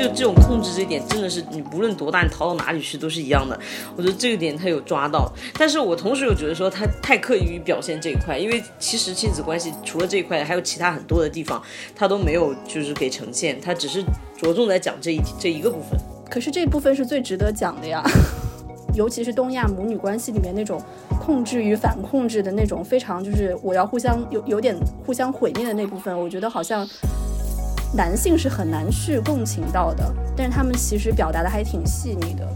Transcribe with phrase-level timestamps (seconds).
[0.00, 3.58] 就这种控制这点真的是你无论多大，你逃到哪里去都是一样的。
[3.94, 11.62] 我觉得这个点他有抓到，但是我同时又觉得说他太刻意于表现这一块，因为其实亲子关系除了这一块，还有其他很多的地方
[11.94, 14.02] 他都没有就是给呈现，他只是
[14.38, 16.00] 着重在讲这一这一个部分。
[16.30, 18.02] 可是这部分是最值得讲的呀，
[18.94, 20.80] 尤其是东亚母女关系里面那种
[21.20, 26.88] 控制与反控制的那种非常就是我要互相有有点互相毁灭的那部分，我觉得好像。
[27.92, 32.48] 男性是很难去共情到的，但是他们其实表达的还挺细腻的，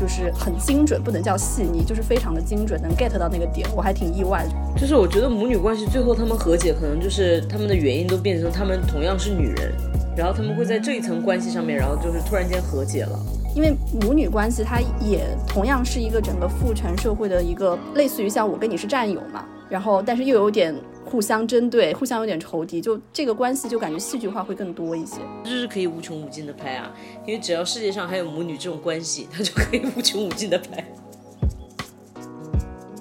[0.00, 4.46] 就是很精准，不能叫细腻，就是非常的精准，能 get 到那个点，我还挺意外。
[4.76, 9.74] 就是我觉得母女关系最后他们和解，可能就是他们的原因都变成他们同样是女人，
[10.16, 13.18] 然后他们会在这一层关系上面，然后就是突然间和解了。
[13.54, 20.74] 因为母女关系它也同样是一个整个父权社会的一个类似于像我跟你是战友嘛，然后但是又有点。
[21.10, 25.16] 互相针对，互相有点仇敌，就这个关系就感觉戏剧化会更多一些。
[25.42, 26.92] 就是可以无穷无尽的拍啊，
[27.26, 30.84] 因为只要世界上还有母女这种关系，它就可以无穷无尽的拍。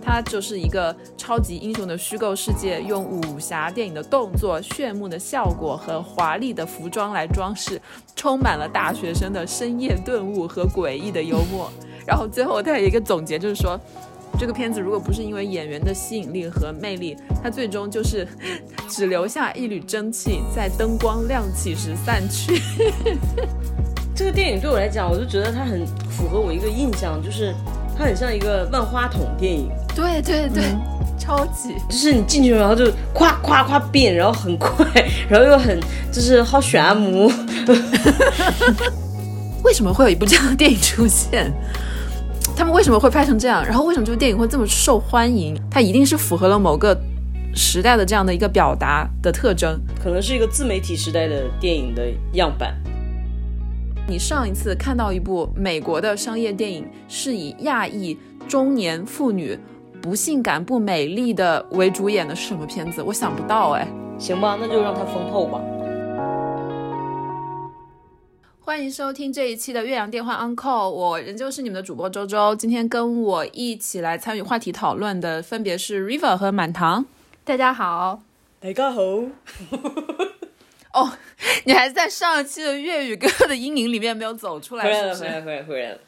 [0.02, 7.82] 它就是一个超级英雄的虚构世界，用武侠电影的动作、炫目的效果和华丽的服装来装饰，
[8.16, 11.70] 充满了大学生的深夜顿悟和诡异的幽默。
[12.06, 13.78] 然后最后它有一个总结，就是说。
[14.40, 18.28] 这个片子如果不是因为演员的吸引力和魅力，它最终就是
[18.90, 22.62] 只留下一缕蒸汽，在灯光亮起时散去。
[24.16, 27.54] 这个电影对我来讲，我就觉得它很符合我一个印象，就是
[27.98, 29.70] 它很像一个万花筒电影。
[29.96, 30.64] 对对对，
[31.20, 34.86] 超级，就是你进去然后就夸夸夸变，然后很快，
[35.30, 35.80] 然后又很
[36.12, 37.32] 就是好炫目。
[39.64, 41.52] 为什么会有一部这样的电影出现？
[42.58, 43.64] 他们为什么会拍成这样？
[43.64, 45.56] 然后为什么这部电影会这么受欢迎？
[45.70, 47.00] 它一定是符合了某个
[47.54, 52.76] 时代的这样的一个表达的特征，可能是一个自媒体时代的电影的样板。
[54.08, 58.18] 你上一次看到一部美国的商业电影，是以亚裔
[58.48, 59.56] 中年妇女
[60.02, 63.04] 不性感不美丽的为主演的是什么片子？
[63.04, 63.88] 我想不到哎。
[64.18, 65.62] 行吧，那就让它封后吧。
[68.68, 72.54] 欢迎收听这一期的岳阳电话 Uncle，我仍旧是你们的主播周周。
[72.54, 77.06] 今天跟我一起来参与话题讨论的分别是 River 和满堂。
[77.46, 78.20] 大家好，
[78.60, 79.02] 大家好。
[80.92, 81.14] 哦，
[81.64, 86.00] 你还在上一期的粤语歌的阴影里面没有走出来，回来了，回来，回来，回来了。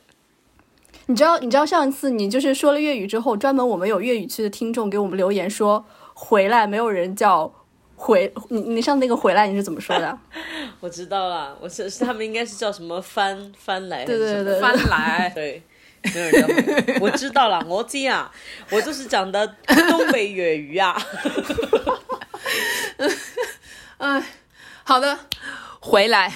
[1.05, 7.53] 你知道，你知道上一次你就是说了粤语之后，专门我们有粤语区的听众给我们留言说，回来没有人叫。
[8.01, 10.17] 回你，你上那个回来你是怎么说的？
[10.79, 15.61] 我知道了，我是是他们应该是叫什么翻翻来，对对对，翻来， 对，
[16.15, 16.47] 没有
[17.01, 18.31] 我知道了，我这样，
[18.71, 19.45] 我就是讲的
[19.89, 20.95] 东北粤语啊。
[23.97, 24.23] 哎，
[24.85, 25.19] 好的，
[25.81, 26.31] 回来。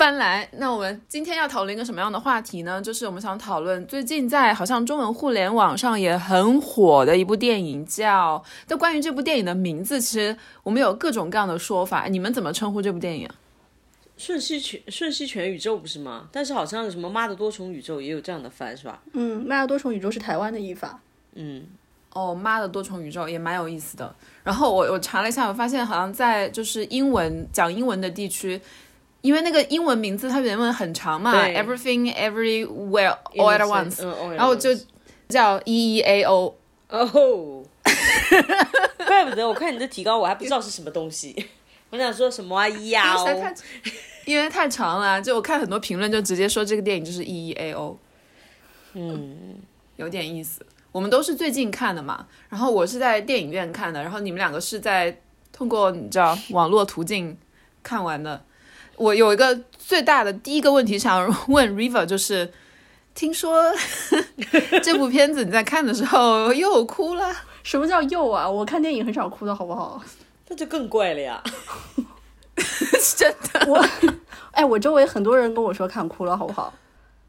[0.00, 2.80] 翻来，那我们今天要讨论一个什么样的话题呢？
[2.80, 8.42] 就是我们想讨论最近在好像中文互联网上也很火的一部电影，叫……
[8.66, 12.06] 但关于这部电影的名字，其实我们有各种各样的说法。
[12.06, 13.28] 你们怎么称呼这部电影？
[14.16, 16.28] 瞬息全瞬息全宇宙不是吗？
[16.32, 19.02] 但是好像什么妈的多重宇宙也有这样的翻，是吧？
[19.12, 20.98] 嗯，妈的多重宇宙是台湾的译法。
[21.34, 21.66] 嗯，
[22.14, 24.16] 哦，妈的多重宇宙也蛮有意思的。
[24.42, 28.58] 然后我我查了一下，我发现好像在就是英文讲英文的地区。
[29.22, 34.02] 因为那个英文名字它原文很长嘛，Everything Everywhere All at Once，
[34.34, 34.70] 然后就
[35.28, 36.56] 叫 E E A O。
[36.88, 37.62] 哦，
[39.06, 41.48] 怪不得我看你的提纲我还不知道是什么东西，
[41.90, 43.14] 我想说什么啊呀？
[44.24, 47.98] 因为太长了，就我看很多评论就直接说这个电影就是 E E A O。
[48.94, 49.56] 嗯，
[49.96, 50.66] 有点意思。
[50.90, 55.16] 我们都是最近看的嘛，然后我是在电影院看的，然后你们两个是在
[55.52, 57.36] 通过你知道网络途径
[57.82, 58.42] 看完的。
[59.00, 62.52] 我有一个最大的第一个问题想问 River，就是
[63.14, 63.72] 听说
[64.84, 67.34] 这部片子你在看的时候又哭了？
[67.62, 68.46] 什么叫又啊？
[68.48, 70.02] 我看电影很少哭的好不好？
[70.48, 71.42] 那就更怪了呀！
[73.16, 73.82] 真的，我
[74.52, 76.74] 哎，我周围很多人跟我说看哭了，好不好？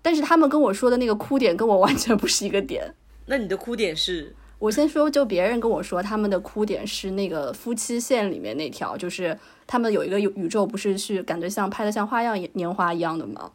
[0.02, 2.94] 但是他们跟我说的那个哭点跟我完全不是一个点。
[3.28, 4.36] 那你的哭点是？
[4.62, 9.36] 我先说，就别人跟我说他们的哭点是那个夫妻线里面那条，就是
[9.66, 13.52] 他们有一个宇宙，不是去感觉像拍的像花样年华一样的吗？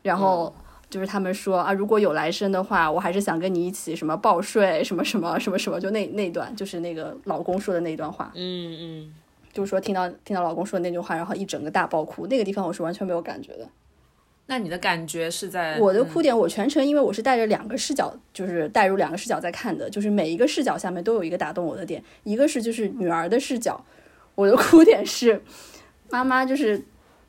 [0.00, 0.50] 然后
[0.88, 8.32] 就是他们说啊，如果有来生的话，我还是想跟你一起什么报税，什么什么什么什么，就那那段，就是那个老公说的那段话。
[8.34, 9.14] 嗯嗯，
[9.52, 13.68] 就是说听到听到老公说的那句话，然后一整个大爆哭，那个地方我是完全没有感觉的。
[14.50, 22.02] 那你的感觉是在我的哭点，我全程因为我是带着两个视角，就是带入两个视角在看的，就是每一个视角下面都有一个打动我的点。
[22.24, 23.84] 一个是就是女儿的视角，
[24.34, 25.40] 我的哭点是
[26.08, 26.84] 妈妈就是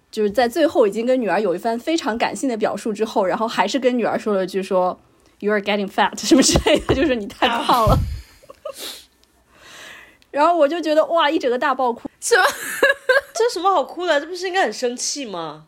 [0.10, 5.00] 就是在最后已经跟女儿有一番非常感性的表述之后，然后还是跟女儿说了句说
[5.42, 8.00] “You are getting fat” 什么之类的，就是你太胖了。
[10.32, 12.10] 然后我就觉得哇，一整个大爆哭。
[12.20, 12.44] 是吗？
[13.36, 14.20] 这有什么好哭的？
[14.20, 15.68] 这不是应该很生气吗？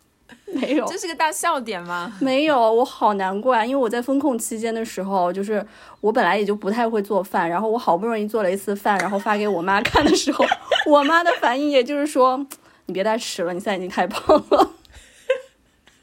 [0.61, 2.11] 没有，这是个大笑点吗？
[2.21, 3.65] 没有，我好难过啊！
[3.65, 5.65] 因为我在风控期间的时候，就是
[6.00, 10.45] 我本来也就不太会做饭，然后我好不容易做了一次饭，然后发给我妈看的时候，
[10.85, 12.45] 我妈的反应也就是说
[12.85, 14.69] ：“你别再吃了，你现在已经太胖了。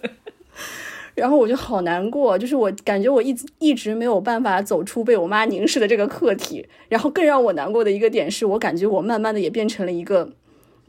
[1.14, 6.68] 然后我就好难过，就是我感觉我一直一直没有办法走出被我妈凝视的这个课题。
[6.88, 10.30] 然后更让我难过的一个点是，我感觉我慢慢的也变成了一个。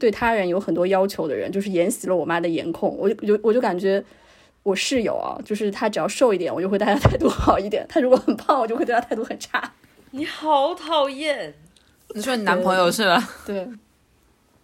[0.00, 2.96] 对他人有很多要求的人，就是沿袭了我妈的颜控。
[2.98, 4.02] 我就就我就感觉
[4.64, 9.72] 我室友啊，就是他只要瘦一点，我就会对他态度好一点；他如果很胖，我就会对他态度很差。
[10.12, 11.54] 你好讨厌！
[12.14, 13.30] 你说你男朋友是吧？
[13.46, 13.68] 对。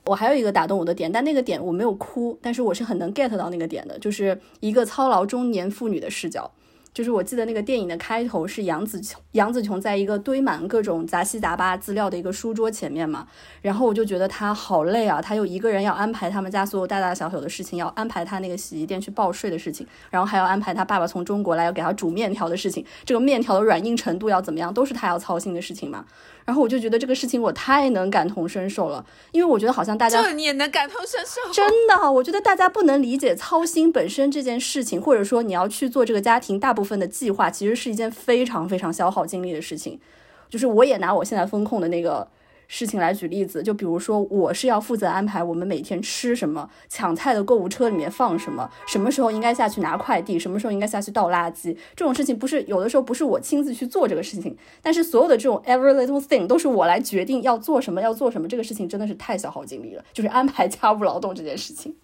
[0.06, 6.50] 我还有一个打动我的点，但那个点我没有哭，但是我是很能 get 到那个点的，就是一个操劳中年妇女的视角。
[6.96, 13.26] 就是我记得那个电影的开头是杨紫琼，杨紫琼在一个堆满各种杂七杂八资料的一个书桌前面嘛，
[13.60, 26.06] 然后我就觉得她好累啊，她又一个人要安排他们家所有大大小小的事情，要安排她那个洗衣店去报税的事情，然后还要安排她爸爸从中国来要给她煮面条的事情，这个面条的软硬程度要怎么样，都是她要操心的事情嘛。
[26.46, 40.00] 然后我就觉得这个事情我太能感同身受了，因为我觉得好像大家这你也能感同身受，真的，我觉得大家不能理解操心本身这件事情，或者说你要去做这个家庭大部分分的计划，其实是一件非常非常消耗精力的事情。
[40.48, 42.26] 就是我也拿我现在风控的那个。
[42.68, 61.94] 事情来举例子，就比如说，我是要负责安排我们每天吃什么，抢菜的购物车里面放什么，什么时候应该下去拿快递，什么时候应该下去倒垃圾，这种事情不是有的时候不是我亲自去做这个事情，但是所有的这种 every little thing 都是我来决定要做什么，要做什么，这个事情真的是太消耗精力了，就是安排家务劳动这件事情。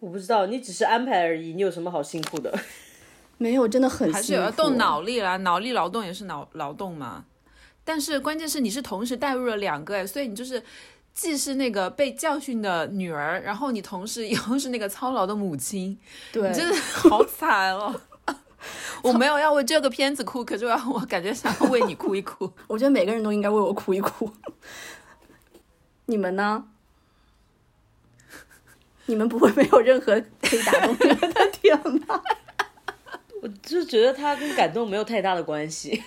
[0.00, 2.58] 我不知道，你只是安排而已，你有什么好辛苦的？
[3.38, 7.24] 没有，真的很还是有要动脑力啦，脑力劳动也是脑劳动嘛。
[7.84, 10.62] 但是关键是你是同时带入了两个，所以你就是
[11.14, 15.98] 既是那个被教训的女儿，然后你同时 又是那个操劳的母亲，
[16.32, 17.98] 对，真的好惨哦！
[19.02, 22.52] 我没有要为这个片子哭，可是我我感觉想要为你哭一哭。
[22.66, 24.30] 我觉得每个人都应该为我哭一哭。
[26.06, 26.64] 你们呢？
[29.06, 31.74] 你们不会没有任何可以打动你们的点
[32.06, 32.20] 吗？
[33.40, 36.02] 我就觉得他跟感动没有太大的关系。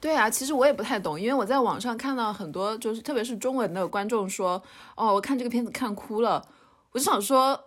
[0.00, 4.60] 对啊，其实我也不太懂，因为我在网上看到很多，就是特别是中文的观众说，
[4.96, 6.44] 哦，我看这个片子看哭了。
[6.90, 7.58] 我就想说，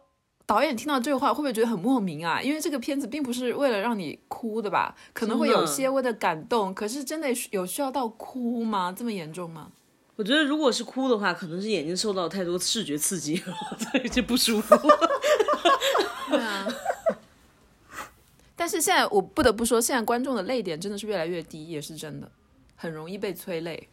[0.46, 2.42] 导演听到这句话会不会觉得很莫名啊？
[2.42, 4.94] 因为这个片子并不是为了让你哭的吧？
[5.14, 8.94] 可能会有些微的感动，可是真的有需要到哭吗？
[8.96, 9.70] 这么严重吗？
[10.18, 13.38] 我觉得如果是哭的话，可能是眼睛受到太多视觉刺激，
[13.80, 14.76] 所以就不舒服。
[16.30, 16.68] 对啊。
[18.56, 22.32] 但是现在我不得不说，现在观众的泪点真的是越来越低，也是真的，
[22.76, 23.90] 很容易被催泪。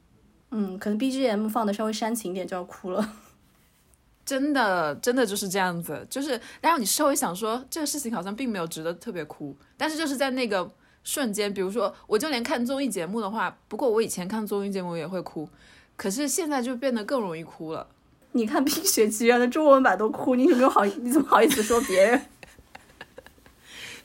[0.50, 3.16] 嗯，可能 BGM 放的稍微煽情一点就要哭了。
[4.25, 10.71] 真的，真的就是这样子，就是然后你稍微想说这个事情好像并没有值得特别哭，但是就是在那个
[11.02, 15.49] 瞬间，比如说我就连看综艺节目的话，不过我以前看综艺节目也会哭，
[15.97, 17.88] 可是现在就变得更容易哭了。
[18.31, 20.85] 你看《冰雪奇缘》的中文版都哭，你有没有好？
[20.85, 22.19] 你怎么好意思说别人？《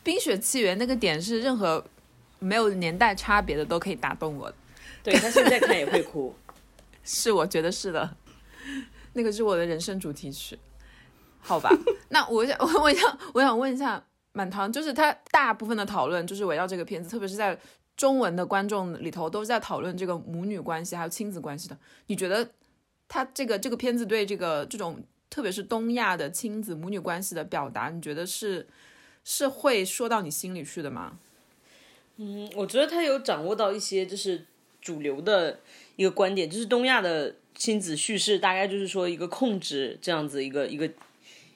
[0.08, 1.84] 冰雪奇缘》那个点是任何
[2.40, 4.50] 没有年代差别的都可以打动我，
[5.04, 6.34] 对他现在看也会哭，
[7.04, 8.16] 是我觉得是的，
[9.12, 10.58] 那个是我的人生主题曲，
[11.40, 11.70] 好吧？
[12.08, 17.60] 那我想，我想，我想问一下满堂，就是他大部分的讨论就是围绕这个片子，特别是在
[17.98, 21.78] 中文的观众里头都是在讨论这个母女关系还有亲子关系的。
[22.06, 22.50] 你觉得
[23.10, 28.66] 他这个这个片子对这个这种特别是东亚的亲子母女关系的表达，你觉得是？
[29.30, 31.20] 是会说到你心里去的吗？
[32.16, 34.46] 嗯，我觉得他有掌握到一些就是
[34.82, 35.60] 主流的
[35.98, 40.90] 一个观点，就是东亚的亲子叙事大概就是说一个控制这样子一个一个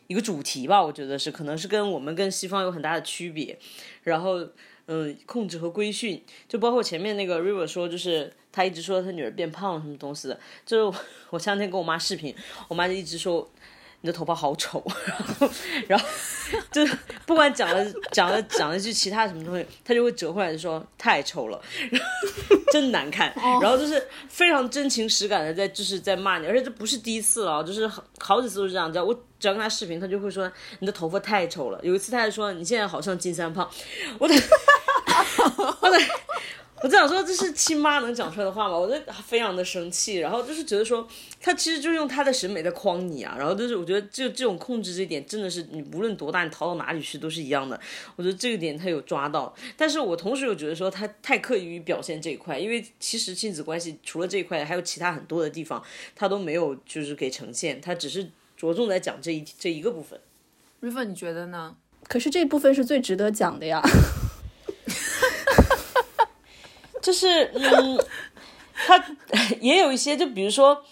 [0.08, 0.84] 一个主题吧。
[0.84, 3.58] 我觉得是可能是跟我们跟西方有很大的区别。
[4.04, 4.46] 然后，
[4.88, 10.38] 嗯，控制和规训，就包括前面那个 River 说，就是他一直说他女儿变胖什么东西的。
[10.66, 11.00] 就是
[11.32, 12.36] 我前两天跟我妈视频，
[12.68, 13.50] 我妈就一直说。
[14.02, 15.50] 你的头发好丑， 然后
[15.88, 16.06] 然后
[16.72, 16.86] 就
[17.26, 22.08] 不管讲了讲了讲了句其他什么东西，他就会折回来说太丑了，然后
[22.72, 23.32] 真难看，
[23.62, 33.70] 然后就是非常真情实感的在就是在骂你，而且这不是第一次了，就是好好几次都是这样，只要我只要跟他视频，他就会说你的头发太丑了，有一次他还说你现在好像金三胖，
[34.18, 34.34] 我的
[35.80, 36.00] 我的。
[36.84, 38.76] 我在想说，这是亲妈能讲出来的话吗？
[38.76, 41.08] 我就非常的生气，然后就是觉得说，
[41.40, 47.80] 他其实就是用他的审美在框你啊，然后就是我觉得这这种控制这一点真的是你无论多大，你逃到哪里去都是一样的。
[48.16, 55.84] 我觉得这个点他有抓到，但是我同时又觉得说他太刻意于表现这一块，因为其实亲子关系除了这一块，还有其他很多的地方
[56.16, 60.20] 他都没有就是给呈现，他只是着重在讲这一这一个部分。
[60.80, 61.76] 瑞芬，你觉得呢？
[62.08, 63.80] 可是这部分是最值得讲的呀。
[67.02, 68.00] 就是嗯，
[68.88, 69.04] 他
[69.60, 70.84] 也有一些，就比如说，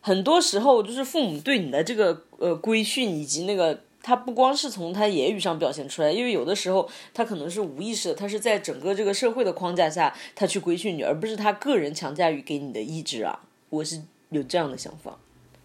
[0.00, 13.40] 很多时候就是父母对你的这个呃规训，以及那个他不光是从他言语上表现出来，因为有的时候他可能是无意识的，他是在整个这个社会的框架下，他去规训你，而不是他个人强加于给你的意志啊。
[13.68, 14.00] 我是
[14.30, 15.18] 有这样的想法。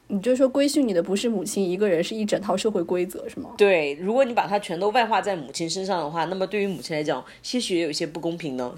[0.07, 3.49] 你就说规训你的不是母亲一个人，是一整套社会规则，是吗？
[3.57, 8.75] 对，如果你把它全都外化在母亲身上的话，那么对于母亲来讲，些许也有一些不公平呢。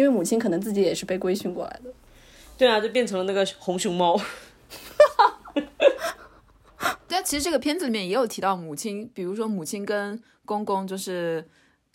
[0.00, 1.92] 因为母亲可能自己也是被规训过来的，
[2.56, 4.18] 对啊，就变成了那个红熊猫。
[7.06, 11.46] 但，其实这个片子里面也有提到母亲，比如说母亲跟公公，就是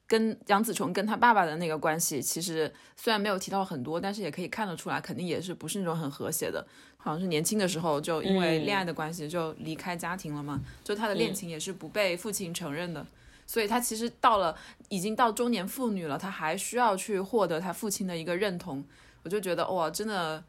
[0.06, 6.64] 跟杨紫琼跟他爸爸的那个关系，其实虽然没有提到很多，但是也可以看得出来，肯定也是不是那种很和谐的。
[6.98, 13.04] 好像是年轻的时候就因为恋爱的关系就离开家庭了嘛，就他的恋情也是不被父亲承认的。
[13.46, 14.56] 所以她其实到了
[14.90, 18.84] 已经到中年妇女了，她还需要去获得她父亲的一个认同。
[19.24, 20.44] 我就觉得哇，真的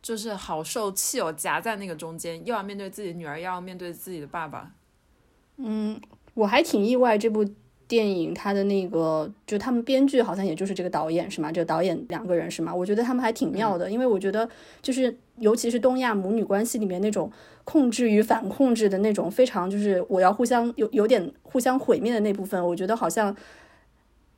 [0.00, 4.72] 就是好受气哦，夹在那个中间，又要面对自己的女儿，又要面对自己的爸爸。
[5.56, 6.00] 嗯，
[6.34, 7.44] 我还挺意外这部。
[7.88, 11.52] 电影它的那个，就他们编剧好像也就是这个导演是吗？
[11.52, 12.74] 这个导演两个人是吗？
[12.74, 14.48] 我觉得他们还挺妙的，因为我觉得
[14.80, 17.30] 就是尤其是东亚母女关系里面那种
[17.64, 23.36] 控制与反控制的那种非常就是我要互相有有点互相毁灭的那部分，我觉得好像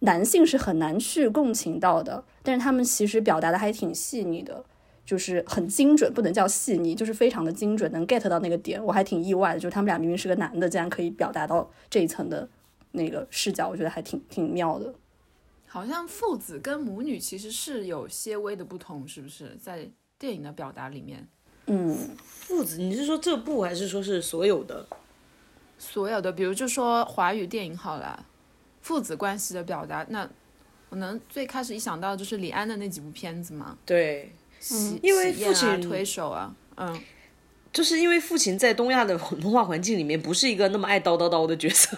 [0.01, 4.65] 男性是很难去共情到的，但是他们其实表达的还挺细腻的，
[5.05, 12.49] 就是很精准，不能叫细腻，就是非常的精准，能 get 到那个点，我还挺意外的，就是他们俩明明是个男的，竟然可以表达到这一层的。
[12.97, 14.95] 那个视角我觉得还挺挺妙的，
[15.67, 19.57] 好像父子跟母女其实是有些微的不同，是不是？
[19.61, 19.91] 在
[20.25, 21.29] 电影的表达里面？
[21.67, 24.87] 嗯，父子，你是说这部还是说是所有的？
[25.79, 28.25] 所有的，比如就说华语电影好了，
[28.81, 30.27] 父子关系的表达，那
[30.89, 33.77] 我能最开始一想到就是李安的那几部片子嘛？
[33.85, 34.33] 对，
[34.73, 36.99] 嗯，因为父亲推手啊，嗯。
[37.75, 41.97] 就是因为父亲在东亚的文化环境里面不是一个那么爱叨叨叨的角色，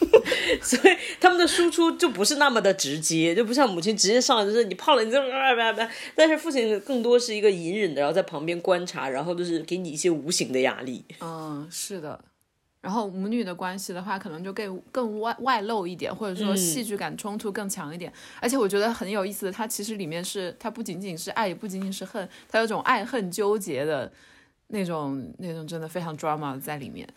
[0.62, 5.18] 所以他们的输出就不是那么的直接，就不像母亲直接上来就是你胖了，你就！
[6.14, 11.04] 但是父亲更多是一个隐忍的，然后在旁边观察，然后就是给你一些无形的压力。
[11.20, 12.18] 嗯，是的。
[12.80, 18.10] 然后母女的关系的话，可能就更更外外露一点，或者说戏剧感冲突更强一点。
[18.40, 24.10] 而且我觉得很有意思的，它其实里面是它不仅仅是爱，也不仅仅是恨，它有种爱恨纠结的。
[24.68, 27.08] 那种那种真的非常 drama 在里面，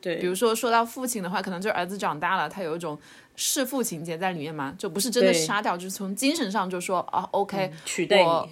[0.00, 2.98] 对，比如说说到父亲的话，可能就是儿子长大了，他有一种
[3.34, 8.50] 弑父情节在里面嘛，就不是真的杀掉，就是从精神上就说啊，OK，取代你，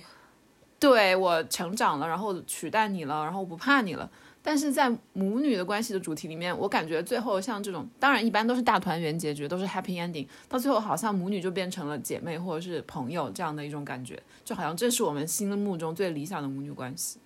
[0.78, 4.10] 对我成长了，然后取代你了，然后我不怕你了。
[4.42, 17.18] 但是在母女的关系的主题里面，我感觉最后像这种，当然一般都是大团圆结局，都是 happy ending，到最后好像母女就变成了姐妹或者是朋友这样的一种感觉，就好像这是我们心目中最理想的母女关系。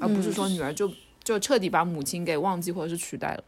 [0.00, 0.90] 而不是说女儿就
[1.22, 3.44] 就彻底把母亲给忘记或者是取代了。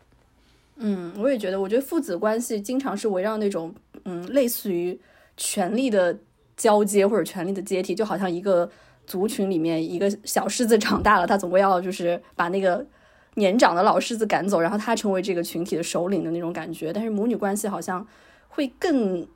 [0.77, 4.99] 嗯，我也觉得，我觉得父子关系经常是围绕那种嗯，类似于
[5.37, 6.19] 权力的
[6.57, 8.71] 交接或者权力的阶梯，就好像一个
[9.07, 12.85] 族群里面一个小狮子长大了，它总归要就是把那个
[13.35, 16.93] 年长的老狮子赶走，然后他成为这个群体的首领的那种感觉。
[16.93, 18.07] 但是母女关系好像
[18.49, 19.27] 会更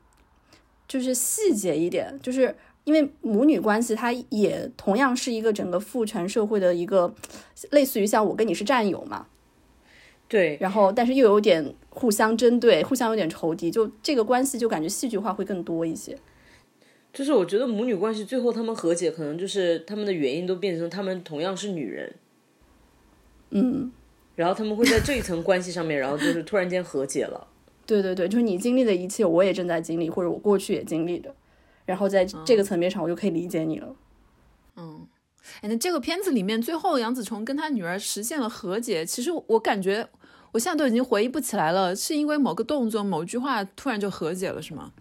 [0.89, 2.55] 就是细节一点，就是。
[2.87, 7.13] 因为母女关系，它也同样是一个整个父权社会的一个，
[7.73, 9.27] 类似于像我跟你是战友嘛，
[10.29, 16.17] 对，然后但是又有点互相针对，互相有点仇敌，就这个关系就感觉戏剧化会更多一些。
[17.13, 22.15] 就是我觉得母女关系最后他们和解，可能就是他们的原因都变成他们同样是女人，
[23.51, 23.91] 嗯，
[24.37, 27.49] 然后他们会在这一层关系上面，然后就是突然间和解了。
[27.85, 31.35] 对对对，就是你经历的一切，我也正在经历，或者我过去也经历的。
[31.87, 33.97] 然后在这个层面上，我就可以理解你了。
[34.77, 35.07] 嗯，
[35.63, 40.07] 哎，那这个片子里面最后杨紫琼跟她女儿实现了和解，其实我感觉
[40.53, 44.93] 我现在都已经回忆不起来了，是因为某个动作、某句话突然就和解了，是吗？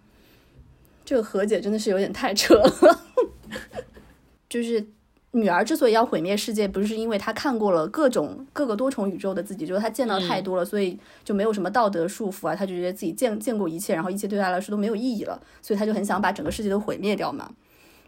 [1.03, 2.99] 这个和解真的是有点太扯了，
[4.49, 4.87] 就是
[5.35, 17.51] 女儿之所以要毁灭世界，不是因为她看过了各种各个多重宇宙的自己，就是她见到太多了，所以就没有什么道德束缚啊，她就觉得自己见见过一切，然后一切对她来说都没有意义了，所以她就很想把整个世界都毁灭掉嘛。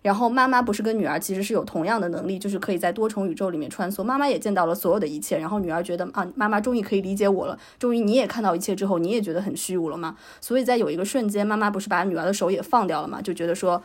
[0.03, 4.01] 然后妈妈不是跟女儿其实是有同样的能力，就是可以在多重宇宙里面穿梭。
[4.01, 10.15] 妈妈也见到了所有的一切，然后女儿觉得啊，妈妈终于可以理解我了，终于你也看到一切之后，你也觉得很虚无了嘛。
[10.39, 13.83] 所以在有一个瞬间，妈妈不是把女儿的手也放掉了嘛，就觉得说，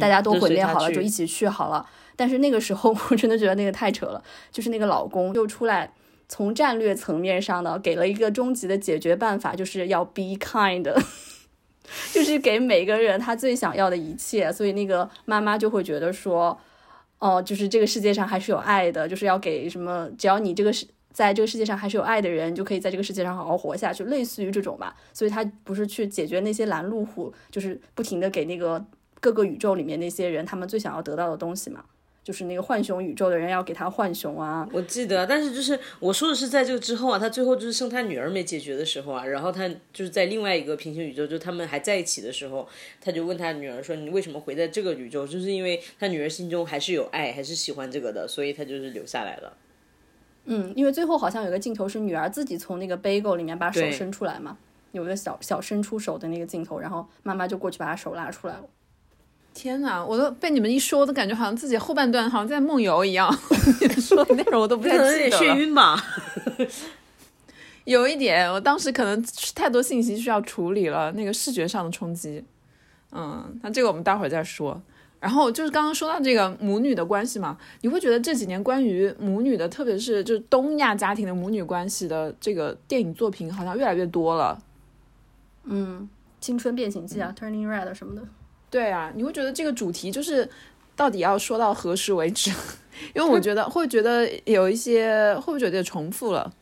[0.00, 1.84] 大家都毁灭好了，就一起去好了。
[2.18, 4.20] 但是那个时候， 我真的觉得那个太扯了，
[4.50, 5.92] 就是那个老公又出来
[6.28, 10.92] 从战略层面上呢给了一个终极的解决办法，就是要 be kind。
[12.12, 16.58] 就是给每个人他最想要的一切，所以那个妈妈就会觉得说，
[17.18, 24.94] 哦，就是这个世界上还是有爱的，就是要给什么，只要你这个世在这个世界上还是有爱的人，就可以在这个世界上好好活下去，类似于这种吧。
[25.14, 28.84] 所以他不是去解决那些拦路虎，就是不停的给那个
[29.18, 31.82] 各个宇宙里面那些人他们最想要得到的东西嘛。
[32.28, 42.68] 就是那个浣熊宇宙的人要给他浣熊啊，我记得，但是就是我说的是在这个之后啊，他最后就是剩他女儿没解决的时候啊，然后他就是在另外一个平行宇宙，就他们还在一起的时候，
[43.00, 49.56] 他就问他女儿说：“你为什么回在这个宇宙？”就是因为他女儿心中还是有爱，还是喜欢这个的，所以他就是留下来了。
[50.44, 54.58] 嗯，因为最后好像有个镜头是女儿自己从那个 bagel 里面把手伸出来嘛，
[54.92, 58.64] 有个小小伸出手的那个镜头，然后妈妈就过去把她手拉出来了。
[59.58, 63.28] 天哪，我都被你们一说，都感觉好像自己后半段好像在梦游一样。
[63.82, 65.36] 你说的内容我都不太 记得了。
[65.36, 66.00] 眩晕吧？
[67.84, 69.20] 有一点，我当时可能
[69.56, 72.44] 太多信息需要处理了，那个视觉上的冲击。
[73.10, 74.80] 嗯，那这个我们待会儿再说。
[75.18, 84.62] 然后就是刚刚说到这个母女的关系嘛，你会觉得这几年关于母女的，特别是就是东亚家庭的母女关系的这个电影作品，好像越来越多了。
[85.64, 86.08] 嗯，
[86.40, 88.22] 青春变形记啊，Turning Red 什么的。
[88.70, 90.48] 对啊，你会觉得这个主题就是
[90.94, 92.50] 到底要说到何时为止？
[93.14, 96.52] 因为我觉得会觉得有一些会不会觉得重复了？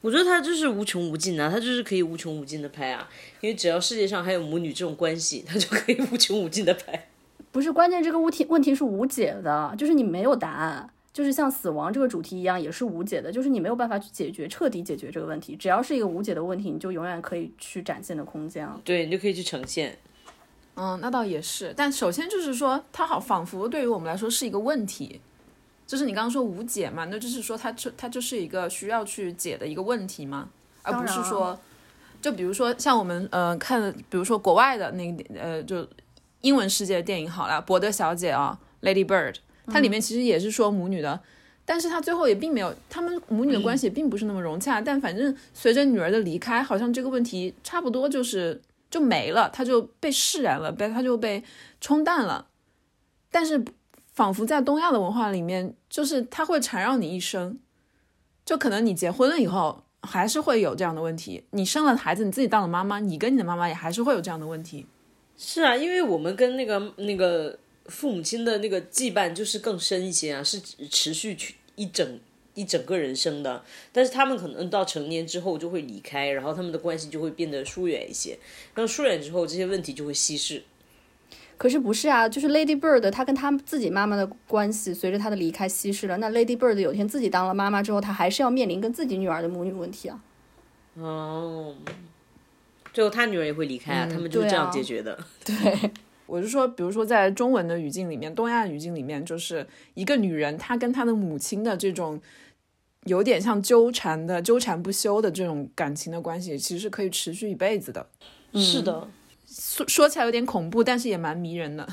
[0.00, 3.06] 我觉得它就是无穷无尽啊，它就是可以无穷无尽的拍啊。
[3.42, 7.08] 因为只要世界上还有母女这种关系，它就可以无穷无尽的拍。
[7.52, 15.54] 不是关键，这个问题问题是无解的，就是你没有答案，就是像死亡这个主题一样，也是无解的，就是你没有办法去解决彻底解决这个问题。
[15.54, 18.80] 只要是一个无解的问题，你就永远可以去展现的空间啊。
[18.82, 19.98] 对，你就可以去呈现。
[20.76, 25.20] 嗯，那倒也是，但首先就是说，它好仿佛对于我们来说是一个问题，
[25.86, 30.48] 就是你刚刚说无解嘛，那就是说它就它就是一个需要去解的一个问题嘛，
[30.82, 31.58] 而不是说，
[32.22, 35.86] 就比如说像我们呃看，比如说国外的那个呃就
[36.40, 39.32] 英文世界的电影好了，《伯德小姐》啊，《Lady Bird》，
[39.66, 41.20] 它里面其实也是说母女的，
[41.66, 48.58] 但是它最后也并没有，他们母女的关系也并不是那么融洽，但反正随着女儿的离开，好像这个问题差不多就是。
[48.90, 51.42] 就没了，它就被释然了，被它就被
[51.80, 52.48] 冲淡了。
[53.30, 53.64] 但是，
[54.12, 57.58] 仿佛在东亚的文化里面，就是它会缠绕你一生。
[58.44, 61.44] 就可能你结婚了以后，还是会有这样的问题。
[61.50, 64.84] 你生了孩子，你自己当了妈妈，你跟你的妈妈也还是会有这样的问题。
[65.36, 72.18] 是啊，因为我们跟那个那个父母亲的那个羁绊就是更深一些啊，是持续去一整。
[72.54, 78.38] 一整个人生的，但是他们可能到成年之后就会离开，然后他们的关系就会变得疏远一些。
[78.74, 80.64] 那疏远之后，这些问题就会稀释。
[81.56, 82.26] 可是不是啊？
[82.26, 86.16] 就是 Lady Bird，她跟他自己妈妈的关系随着她的离开稀释了。
[86.16, 90.22] 那 Lady Bird 有天自己当了妈妈之后，她还是要面临跟自己女儿的母女问题啊。
[90.94, 91.74] 哦，
[92.94, 95.18] 最后她女儿也会离开啊，他们就是这样解决的。
[95.44, 95.90] 对。
[96.30, 102.20] 我是说，比如说在中文的语境里面，东亚语境里面，就是一个女人，她跟她的母亲的这种
[103.06, 108.06] 有点像纠缠的、纠缠不休的这种感情的关系，其实是可以持续一辈子的。
[108.54, 109.08] 是的，
[109.44, 111.88] 说说起来有点恐怖，但是也蛮迷人的。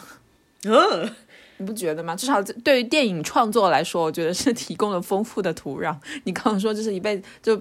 [0.65, 1.09] 嗯，
[1.57, 2.15] 你不觉得吗？
[2.15, 5.97] 至少对于电影创作来说，我觉得是提供了丰富的土壤。
[6.25, 7.59] 你刚刚说这是一辈子，就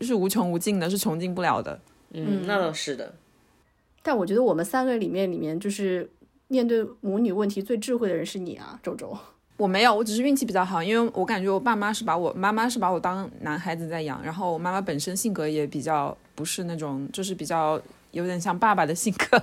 [0.00, 1.78] 是无穷无尽的，是穷尽不了的。
[2.12, 3.14] 嗯，那倒是的。
[4.04, 6.08] 但我觉得我们三个里面，里面就是
[6.48, 9.16] 面对母女问题最智慧的人是你啊，周周。
[9.56, 19.42] 我没有，我只是运气比较好，因为我感觉我爸妈是把我妈妈是把我当男孩子在养，然后我妈妈本身性格也比较不是那种，就是比较有点像爸爸的性格，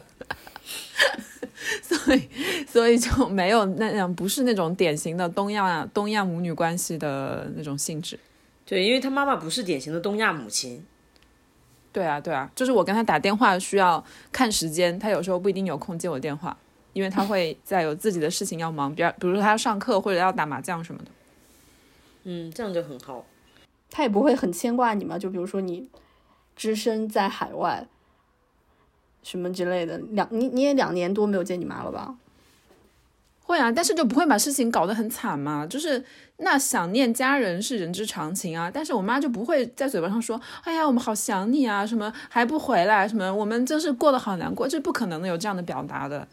[1.82, 2.30] 所以
[2.68, 8.20] 所以就没有那样不是那种典型的东亚东亚母女关系的那种性质。
[8.66, 10.86] 对，因为她妈妈不是典型的东亚母亲。
[11.94, 16.58] 对啊，对啊，就是我跟他打电话需要看时间，他有时候不一定有空接我电话。
[16.94, 21.12] 因为他会在有自己的事情要忙，比如比如说他要上课或者要打麻将什么的。
[22.24, 23.26] 嗯，这样就很好。
[23.90, 25.18] 他也不会很牵挂你嘛？
[25.18, 25.88] 就比如说你
[26.54, 27.88] 只身在海外，
[29.24, 32.14] 什么之类的，两你你也两年多没有见你妈了吧？
[33.44, 35.66] 会啊，但是就不会把事情搞得很惨嘛。
[35.66, 36.04] 就是
[36.44, 46.28] 那想念家人是人之常情啊，但是我妈就不会在嘴巴上说，哎呀，我们好想你啊，什么还不回来，什么我们真是过得好难过，这不可能有这样的表达的。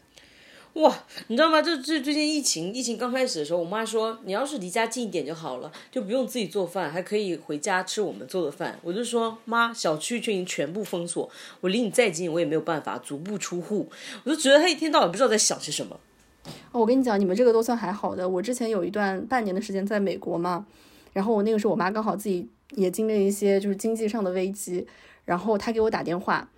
[0.73, 0.95] 哇，
[1.27, 1.61] 你知道吗？
[1.61, 8.79] 就最最近疫情，疫情刚开始的时候，我妈说你要是离家近一点就好了，就不用自己做饭，还可以回家吃我们做的饭。
[8.83, 11.29] 我就说妈，小区就已经全部封锁，
[11.61, 13.91] 我离你再近我也没有办法足不出户。
[14.23, 15.99] 我就觉得她一天到晚不知道在想些什么。
[16.71, 18.27] 哦，我跟你讲，你们这个都算还好的。
[18.27, 20.65] 我之前有一段半年的时间在美国嘛，
[21.13, 24.87] 然后我那个时候我妈刚好自己也经历一些就是经济上的危机，
[25.25, 26.49] 然后她给我打电话，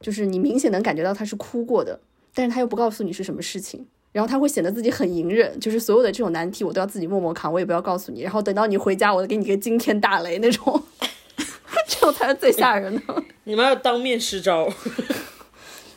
[0.00, 2.00] 就是你明显能感觉到她是哭过的。
[2.32, 8.22] 但是她又不告诉你是什么事情，然后他会显得自己很隐忍，就是所有的这种难题我都要自己默默扛，我也不要告诉你。
[8.22, 10.82] 然后等到你回家，我给你个惊天大雷那种，
[11.88, 13.22] 这种才是最吓人的。
[13.44, 14.72] 你们要当面施招，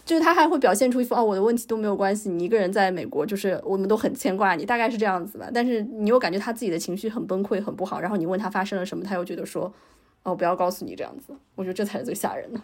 [0.05, 5.49] 就是他还会表现出一副哦，我的问题都没有关系，你一个人在美国，就是我们都很牵挂你，大概是这样子吧。
[5.53, 7.99] 但是你又感觉他自己的情绪很崩溃，很不好。
[8.01, 9.71] 然后你问他发生了什么，他又觉得说
[10.23, 11.33] 哦，不要告诉你这样子。
[11.55, 12.59] 我觉得这才是最吓人的。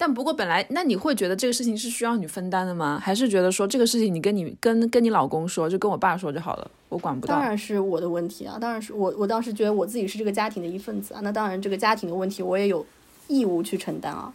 [0.00, 3.00] 但不过本来，那你会觉得这个事情是需要你分担的吗？
[3.02, 7.34] 还是觉得说这个事情你跟你跟跟你老公说，就跟我爸说就好了，我管不到。
[7.34, 12.86] 当然是我的问题啊，当然是我我当时觉得我自己是这个家庭的一份子啊，那当然这个家庭的问题我也有
[13.26, 14.32] 义务去承担啊。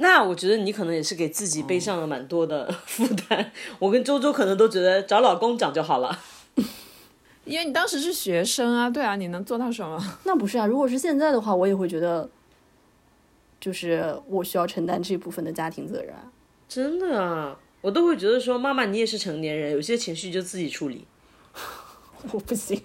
[0.00, 3.52] 那我觉得你可能也是给自己背上了蛮多的 负担。
[3.78, 6.18] 我跟周周可能都觉得找老公讲就好了，
[7.44, 10.02] 因为你当时是学生啊，对啊，你能做到什么？
[10.24, 12.28] 那不是啊，如果是现在的话，我也会觉得。
[13.60, 16.14] 就是我需要承担这部分的家庭责任，
[16.66, 21.06] 真的啊，我都会觉得说，妈妈你也是成年人，有些情绪就自己处理。
[22.32, 22.80] 我不行，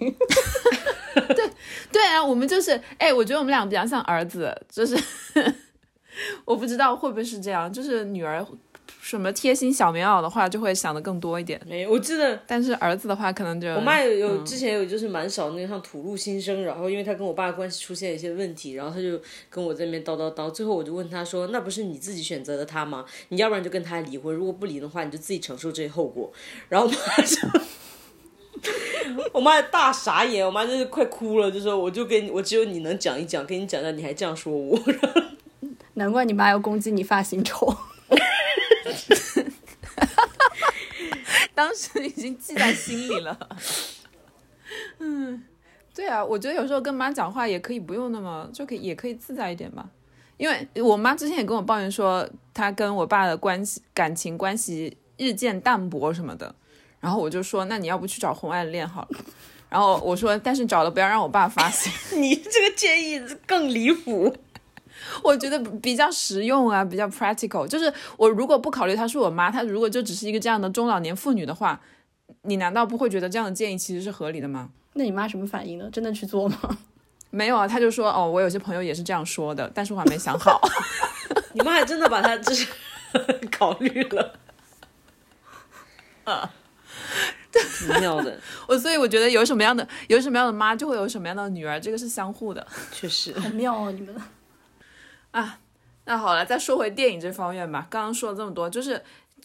[1.14, 1.50] 对
[1.90, 4.94] 对啊，我们就是，哎，我觉得我们俩比较像儿子，就是
[6.44, 8.44] 我不知道会不会是这样，就是女儿。
[9.00, 11.60] 什么贴心小棉袄的话，就会想的更多一点。
[11.66, 23.04] 没有，我记得，但是儿子的话，可能就我妈有有之前有就是蛮少那个像吐露心声，然后因为她跟我爸关系出现一些问题，然后她就跟我在那边叨叨叨，最后我就问她说，那不是你自己选择的他吗？
[23.28, 26.32] 你要不然就跟他离婚，如果不离的话，你就自己承受这些后果。
[26.68, 27.36] 然后我妈就，
[29.32, 34.78] 我妈大傻眼，我妈就是快哭了，就说我就跟我只有你能讲一讲，跟你讲讲，你还这样说我。
[35.96, 37.74] 难怪你妈要攻击你发型丑。
[41.54, 43.38] 当时已经记在心里了。
[44.98, 45.42] 嗯，
[45.94, 49.88] 对啊，我觉得有时候跟妈讲话也可以不用那么，就可以也可以自在一点吧。
[50.36, 56.54] 因为我妈之前也跟我抱怨说，她跟我爸的关系感情关系日渐淡薄什么的。
[57.00, 59.18] 然后我就说，那你要不去找红爱恋好了。
[59.70, 61.90] 然后我说，但是找了不要让我爸发现。
[62.20, 64.36] 你这个建议更离谱。
[65.22, 67.66] 我觉得比较实用啊，比较 practical。
[67.66, 71.80] 就是我如果不考虑她是我妈，她如果就只是一个这样的中老年妇女的话，
[72.42, 74.70] 你难道不会觉得这样的建议其实是合理的吗？
[74.94, 75.88] 那你妈什么反应呢？
[75.92, 76.78] 真的去做吗？
[77.30, 80.60] 没有啊，她就说哦，我有些朋友也是这样说的，但是我还没想好。
[81.52, 82.66] 你妈还真的把她就是
[83.50, 84.38] 考虑了
[86.24, 86.50] 啊，
[87.52, 88.38] 奇妙的。
[88.68, 92.66] 我所以我觉得有什么样的有什么样的妈，就会有什么样的女儿，这个是相互的。
[92.92, 94.14] 确实，很妙啊，你们。
[95.36, 95.58] 啊，
[96.06, 97.86] 那好了，再说回电影这方面吧。
[97.90, 99.02] 刚刚说了这么多，就是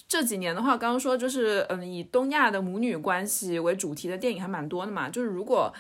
[0.08, 5.10] 这几年的话，刚刚说就是嗯，以东亚的母女关系为主题的电影还蛮多的嘛。
[5.10, 5.74] 就是如果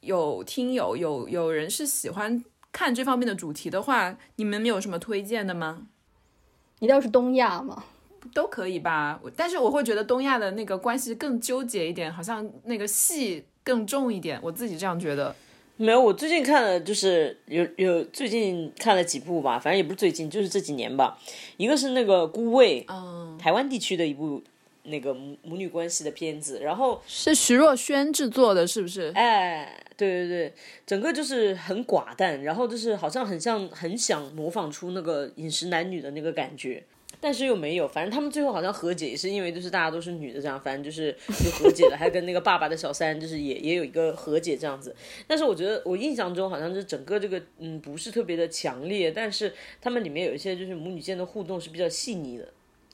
[0.00, 5.86] 有听友有有人是喜欢看这方面的主题的话，你们有什么推荐的吗？
[6.80, 7.84] 一定要是东亚吗？
[8.34, 9.18] 都可以吧。
[9.34, 14.38] 但是我会觉得东亚的那个关系更纠结一点，好像那个戏更重一点。
[14.42, 15.34] 我自己这样觉得。
[15.78, 21.18] 没有，我最近看了，就是有有最近看了几部吧，反正也不是最近，就是这几年吧。
[21.58, 24.42] 一个是那个《孤味》，嗯，台湾地区的一部
[24.84, 29.12] 那个母母女关系的片子，然后是徐若瑄制作的，是不是？
[29.14, 30.54] 哎，对对对，
[30.86, 36.82] 整个就是很寡淡，然后就是好像很像很想模仿出那个饮食男女的那个感觉。
[37.26, 44.94] 但是又没有，反正他们最后好像和解，也是因为就是大家都是女的这样，反正就是就和解了，还跟那个爸爸的小三就是也也有一个和解这样子。
[45.26, 52.46] 但是我觉得我印象中好像是整个这个嗯不是特别的强烈，但是他们里面有一些就是母女间的互动是比较细腻的，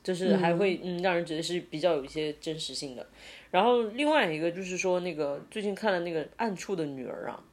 [0.03, 3.07] 就是还会嗯让人觉得是比较有一些真实性的。
[3.51, 7.45] 然后另外一个就是说那个最近看了那个暗处的女儿啊，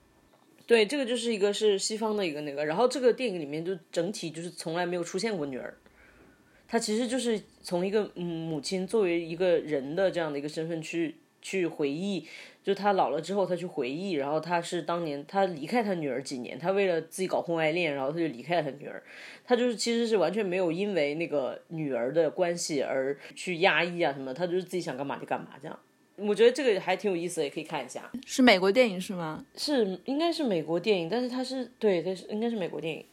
[0.65, 5.75] 对，这个就是一个是西方的一个那个，然后这个电影里面就整体就是从来没有出现过女儿。
[6.71, 12.27] 他其实就是从一个嗯母亲作为一个人的这样的一个身份去去回忆，
[12.63, 19.01] 就他老了之后他去回忆，然后他是当年他离开他女儿几年，他为了自己搞婚外恋，然后他就离开了他女儿，
[19.43, 25.79] 他就是其实是完全没有因为那个女儿的关系而去压抑啊什么，他就是自己想干嘛就干嘛这样。
[26.17, 28.12] 我觉得这个还挺有意思的，也可以看一下。
[28.25, 29.43] 是美国电影是吗？
[29.55, 33.05] 是应该是美国电影，但是它是对，它是应该是美国电影。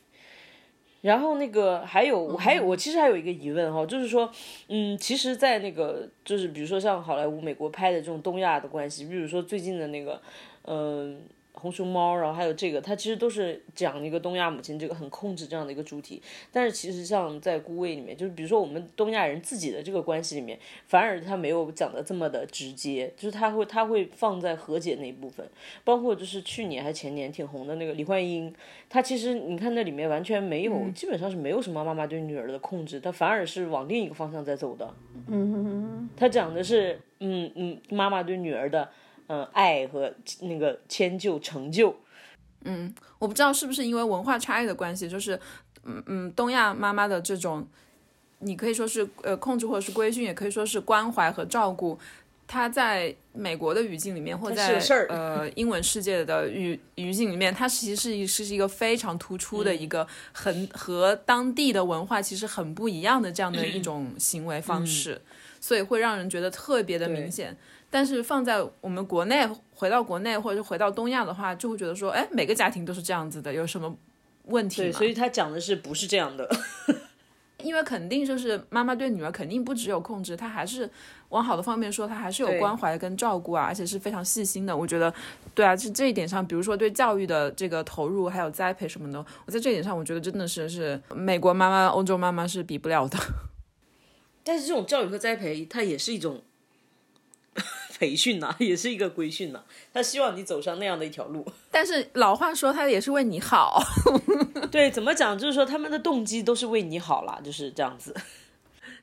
[1.06, 4.30] 然后那个还有，我还有我其实还有一个疑问哈，就是说，
[4.68, 10.20] 嗯，其实，在那个就是比如说像好莱坞、美国拍的这种东亚的关系，比如说最近的那个，
[10.64, 11.20] 嗯。
[11.58, 16.22] 红熊猫，然后还有这个，它其实都是讲一个东亚母亲这个很控制这样的一个主题。
[16.52, 25.48] 但是其实像在《孤味》里面，就是比如说我们东亚人自己的这个关系里面，反而他没有讲的这么的直接，就是他会他会放在和解那一部分。
[25.82, 28.54] 包括就是去年还前年挺红的那个李焕英，
[28.88, 34.94] 她其实你看那里面完全没有，基本上是没有什么妈妈对女儿的控制，她反而是往另一个方向在走的。
[35.28, 38.88] 嗯，他讲的是嗯嗯妈妈对女儿的。
[39.28, 40.12] 嗯，爱和
[40.42, 41.96] 那个迁就、成就，
[42.64, 45.38] 嗯，我不知道是不是因为文化差异的关系，就是，
[45.84, 47.66] 嗯嗯，东亚妈妈的这种，
[48.38, 51.98] 你可以说是呃控制或者是规训，也可以说是关怀和照顾，
[52.46, 65.20] 它在美国的语境里面，或在呃英文世界的语语境里面，它其实是是是一个非常突出的一个很和当地的文化其实很不一样的这样的一种行为方式，
[65.60, 67.56] 所以会让人觉得特别的明显。
[67.90, 73.96] 但是放在我们国内，回到国内或者是回到东亚的话，就会觉得说，哎，每个家庭都是这样子的，有什么
[74.44, 74.88] 问题吗？
[74.88, 76.48] 对，所以他讲的是不是这样的？
[77.62, 80.88] 因为肯定就是妈妈对女儿肯定不只有控制，她还是
[81.30, 84.76] 往好的方面说，她还是有关怀跟照顾啊，而且是非常细心的。
[84.76, 85.12] 我觉得，
[85.54, 93.18] 对啊，是这一点上，比如说对教育的这个投入还有栽培什么的，我在这一点上，我觉得真的是是美国妈妈、欧洲妈妈是比不了的。
[94.44, 96.42] 但是这种教育和栽培，它也是一种。
[97.98, 99.64] 培训呐，也是一个规训呐。
[99.92, 101.46] 他希望你走上那样的一条路。
[101.70, 103.82] 但是老话说，他也是为你好。
[104.70, 105.38] 对，怎么讲？
[105.38, 108.14] 就是说他们的动机都是为你好啦，就是这样子。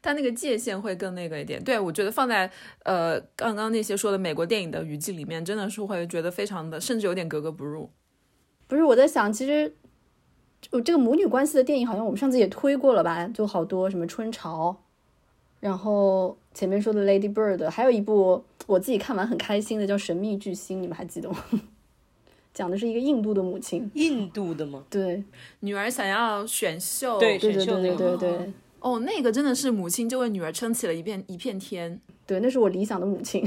[0.02, 1.64] 他那个界限会更那个一点。
[1.64, 2.52] 对我觉得放在
[2.84, 7.90] 呃刚刚那些说的美国电影的语境里面，真的是会觉得非常的，甚至有点格格不入。
[8.68, 9.76] 不是我在想，其实
[10.72, 13.28] 我这个母女关系的电影，好像我们上次也推过了吧？
[13.34, 14.84] 就好多什么春潮，
[15.60, 16.38] 然后。
[16.54, 21.44] 前面说的《Lady Bird》，还有一部我自己看完很开心的，叫《神秘巨星》，你们还记得吗？
[22.54, 24.84] 讲的是一个印度的母亲，印度的吗？
[24.90, 25.24] 对，
[25.62, 28.54] 女儿想要选秀，对对对对对对。
[28.80, 32.00] 哦，那个真的是母亲就为女儿撑起了一片一片天。
[32.28, 33.44] 对，那是我理想的母亲。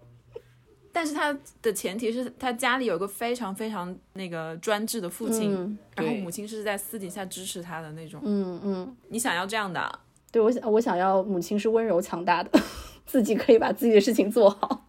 [0.92, 8.20] 但是她的前提是她家里有个非常非常那个专制的父亲，然后母亲是在私底下支持她的那种。
[8.24, 10.00] 嗯嗯，你想要这样的？
[10.32, 12.50] 对我想，我想要母亲是温柔强大的，
[13.06, 14.88] 自己可以把自己的事情做好。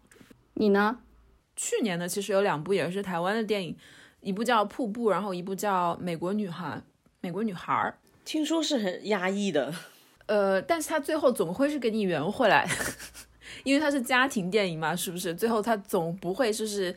[0.56, 1.00] 你呢？
[1.56, 3.76] 去年呢，其实有两部也是台湾的电影，
[4.22, 6.78] 一部叫《瀑布》，然后一部叫《美国女孩》。
[7.22, 9.74] 美国女孩听说是很压抑的，
[10.28, 12.70] 呃，但是它最后总会是给你圆回来，
[13.64, 15.34] 因为它是家庭电影嘛，是不是？
[15.34, 16.96] 最后它总不会就是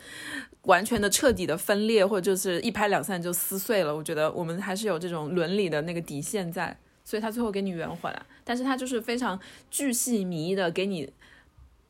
[0.62, 3.96] 完全的彻底的分裂，或者就是一拍两散就撕碎了。
[3.96, 6.76] 我觉得我们还是有这种伦理的那个底线在。
[7.04, 9.38] 所以他最后给你圆回来，但是他就是非常
[9.70, 11.12] 巨细靡遗的给你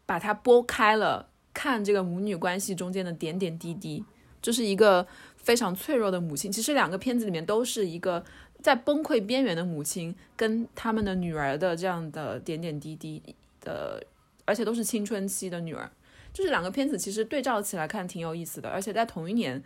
[0.06, 4.04] 把它拨开了看这个母女关系中间的点点滴滴，
[4.40, 6.50] 就是一个非常脆弱的母亲。
[6.50, 8.24] 其实两个片子里面都是一个
[8.62, 13.22] 在崩溃边缘的母亲跟他们的女儿的这样的点点滴滴
[13.60, 14.02] 的，
[14.44, 15.90] 而且都是青春期的女儿。
[16.32, 19.60] 就是两个片子其实对照起来看挺有意思的，而且在同一年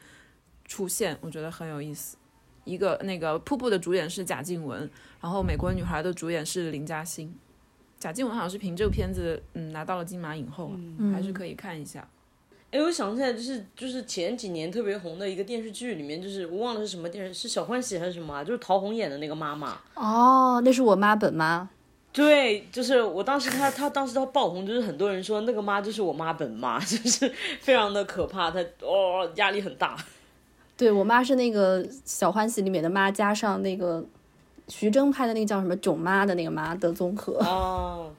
[0.64, 2.16] 出现，我觉得很有意思。
[2.64, 4.88] 一个那个瀑布的主演是贾静雯，
[5.20, 7.34] 然后美国女孩的主演是林嘉欣。
[7.98, 10.72] 贾静雯好像是凭这个片子，嗯，拿到了金马影后，
[11.12, 12.06] 还是可以看一下。
[12.70, 18.42] 哎，我想起来，就是就是前几年特别红的一个电视剧里面，就是我忘了是什么电视，是小欢喜还是什么啊？
[18.42, 19.78] 就是陶虹演的那个妈妈。
[19.94, 21.70] 哦，那是我妈本妈。
[22.12, 29.96] 对，就是我当时她她当时她爆红，就是很多人说那个妈就是我妈本妈， 就是非常的可怕，她哦压力很大。
[30.76, 34.04] 对我妈是那个小欢喜里面的妈，加上那个
[34.68, 37.34] 徐峥拍的那个叫什么囧妈的那个妈的综合。
[37.44, 38.12] 哦，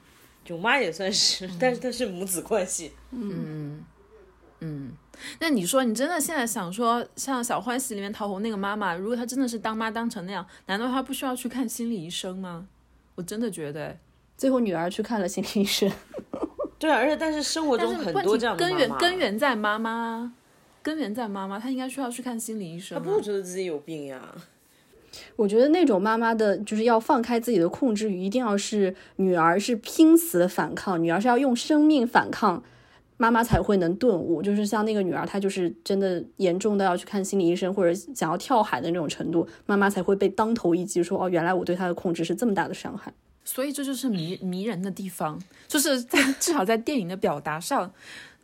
[0.44, 2.92] 囧妈也算是， 但是她是母子关系。
[3.10, 3.84] 嗯
[4.60, 4.92] 嗯，
[5.38, 12.66] 那你说你真的现在想说，像小欢喜里面陶虹那个妈妈，如果她真的是当妈当成那样，难道她不需要去看心理医生吗？
[13.16, 13.98] 我真的觉得，
[14.36, 15.92] 最后女儿去看了心理医生。
[16.78, 20.32] 对啊，而且但是生活中很多这样的根源根源在妈妈。
[20.86, 22.96] 根源在妈妈，她应该需要去看心理医生。
[22.96, 24.22] 她不觉得自己有病呀。
[25.34, 32.62] 我觉得那种妈妈的，就是要放开自己的控制欲，一定要是女儿是拼死的反抗，女儿是要用生命反抗，
[33.16, 34.40] 妈妈才会能顿悟。
[34.40, 43.12] 就是像那个女儿，她就是真的严重的要去看心理医生，或者想要跳海的那种程度， 妈妈才会被当头一击，说哦，原来我对她的控制是这么大的伤害。
[43.44, 47.92] 所以这就是迷迷人的地方，就是在至少在电影的表达上，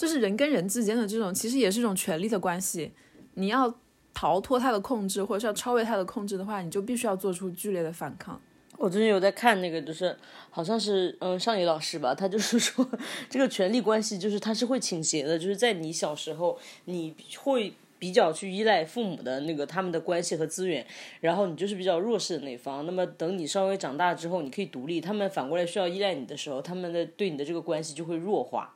[0.03, 2.93] 就是人跟人之间的这种，其实也是一种权力的关系，
[3.35, 3.73] 你要。
[4.15, 8.39] 逃脱他的控制，或者是要超越他的控制的话，你就必须要做出剧烈的反抗。
[8.77, 10.15] 我最近有在看那个，就是
[10.51, 12.87] 好像是嗯上野老师吧，他就是说
[13.31, 20.87] 这个权力关系就是他是会倾斜的，就是在你小时候你会比较去依赖父母的那个他们的关系和资源，
[21.23, 22.85] 然后你就是比较弱势的那方。
[22.85, 28.75] 那么等你稍微长大之后，你可以独立，他们反过来需要依赖你的时候，他们的对你的这个关系就会弱化。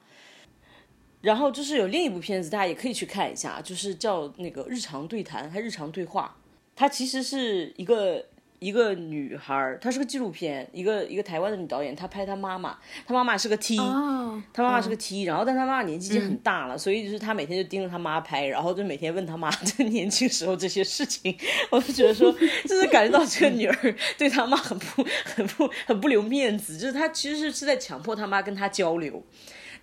[1.27, 6.37] 然后就是有另一部片子，大家也可以去看一下，就是叫那个《日常对谈》还《日常对话》，
[6.77, 8.25] 它其实是一个
[8.61, 21.37] 一个女孩，她是个纪录片，一个一个台湾的女导演，她拍她妈妈，她妈妈是个 T，她妈妈是个 T，然后但她妈妈年纪已经很大了，所以就是她每天就盯着她妈拍，然后就每天问她妈 这年轻时候这些事情，
[21.71, 22.31] 我就觉得说，
[22.69, 29.21] 就是感觉到这个女儿对她妈很不很不很不留面子，就是她其实是是在强迫她妈跟她交流。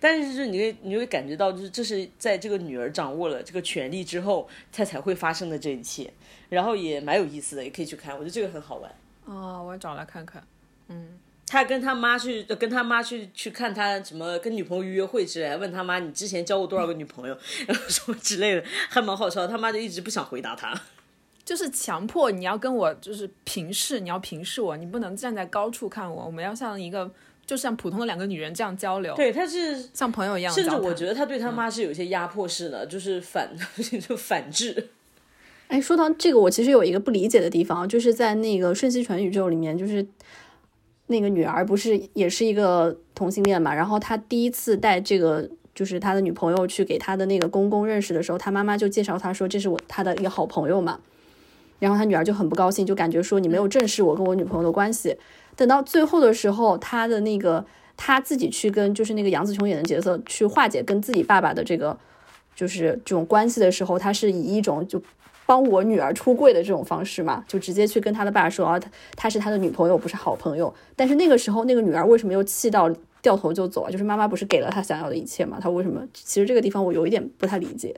[0.00, 6.12] 但是就是你会你会感觉到，就是这是在这个女儿掌握了这个权利之后，她才会发生的这一切，
[6.48, 8.90] 然后也蛮有意思的，也可以去看，我觉得这个很好玩。
[9.24, 10.42] 哦，我要找来看看。
[10.88, 19.46] 嗯，他跟他妈去，跟他妈去去看他什么跟女朋友约会之类，问他妈你之前交过多少个女朋友，然后什么之类的，还蛮好笑。
[19.46, 20.78] 他妈就一直不想回答他，
[21.44, 27.10] 就是强迫你要跟我就是平视，你要平视我，你不能站在高处看我，我们要像一个。
[27.46, 30.52] 就像普通的两个女人这样交流，对，她是像朋友一样。
[30.52, 33.50] 甚至我觉得她对她妈是有一些压迫式的，就是反
[34.08, 34.88] 就反制。
[35.68, 40.06] 哎，说到这个，我其实有一个不理解的地方，就是在那个瞬息全宇宙里面，就是
[41.06, 43.74] 那个女儿不是也是一个同性恋嘛？
[43.74, 51.00] 然后她第一次带这个就是他的女朋友去给他的那个公公认识的时候，他妈妈就介绍他说这是我他的一个好朋友嘛。
[51.80, 55.16] 然后他女儿就很不高兴，就感觉说你没有正视我跟我女朋友的关系。
[55.56, 57.64] 等到最后的时候，他的那个
[57.96, 61.96] 他自己去跟就是那个杨紫琼演的角色去化解跟自己爸爸的这个
[62.54, 65.00] 就是这种关系的时候，他是以一种就
[65.46, 70.74] 帮我女儿出柜的这种方式嘛，就直接去跟他的爸说啊，他他是他的女朋友，不是好朋友。
[70.96, 72.88] 但是那个时候，那个女儿为什么又气到
[73.22, 73.90] 掉头就走啊？
[73.90, 75.58] 就是妈妈不是给了他想要的一切嘛？
[75.60, 76.02] 他为什么？
[76.12, 77.94] 其实这个地方我有一点不太理解。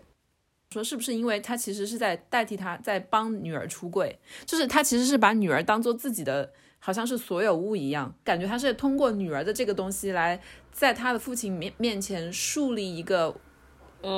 [0.72, 6.50] 说是不是因为他其实是在代替他在帮女儿出柜，就是他其实是把女儿当做自己的。
[6.78, 13.34] 好像是所有物一样，感觉他是通过女儿的这个东西来在他的父亲面面前树立一个，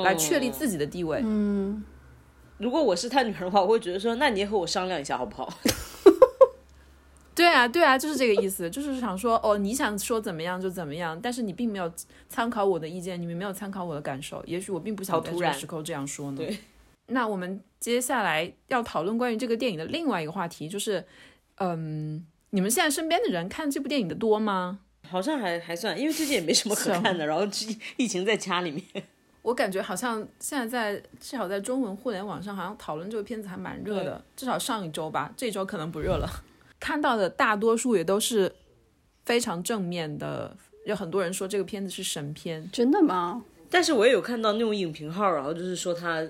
[0.03, 1.19] 来确立自己的地位。
[1.23, 1.83] 嗯，
[2.57, 5.51] 如果我是他女儿的话，我会觉得说，那你也和我商量一下好不好？
[7.33, 11.91] 对啊，对啊，就是这个意思， 就是想说，哦，你想说怎么样就怎么样，但是你并没有
[12.27, 16.37] 参考我的意见，你们没有参考我的感受，也许我并不想在这个时候这样说呢。
[16.37, 16.57] 对，
[17.07, 21.03] 那我们接下来要讨论关于这个电影的另外一个话题，就是，
[21.55, 22.25] 嗯。
[22.51, 24.79] 你们现在身边的人看这部电影的多吗？
[25.07, 28.83] 好像还还算，因为最近也没什么可看的， 然后疫疫情在家里面。
[29.41, 34.23] 我感觉好像现在在至少在中文互联网上，好像讨论这个片子还蛮热的。
[34.35, 36.29] 至少上一周吧，这周可能不热了。
[36.79, 38.53] 看到的大多数也都是
[39.25, 42.69] 非常正面的，有很多人说这个片子是神片。
[42.71, 43.43] 真的吗？
[43.69, 46.27] 但是我也有看到那种影评号，然后就是说它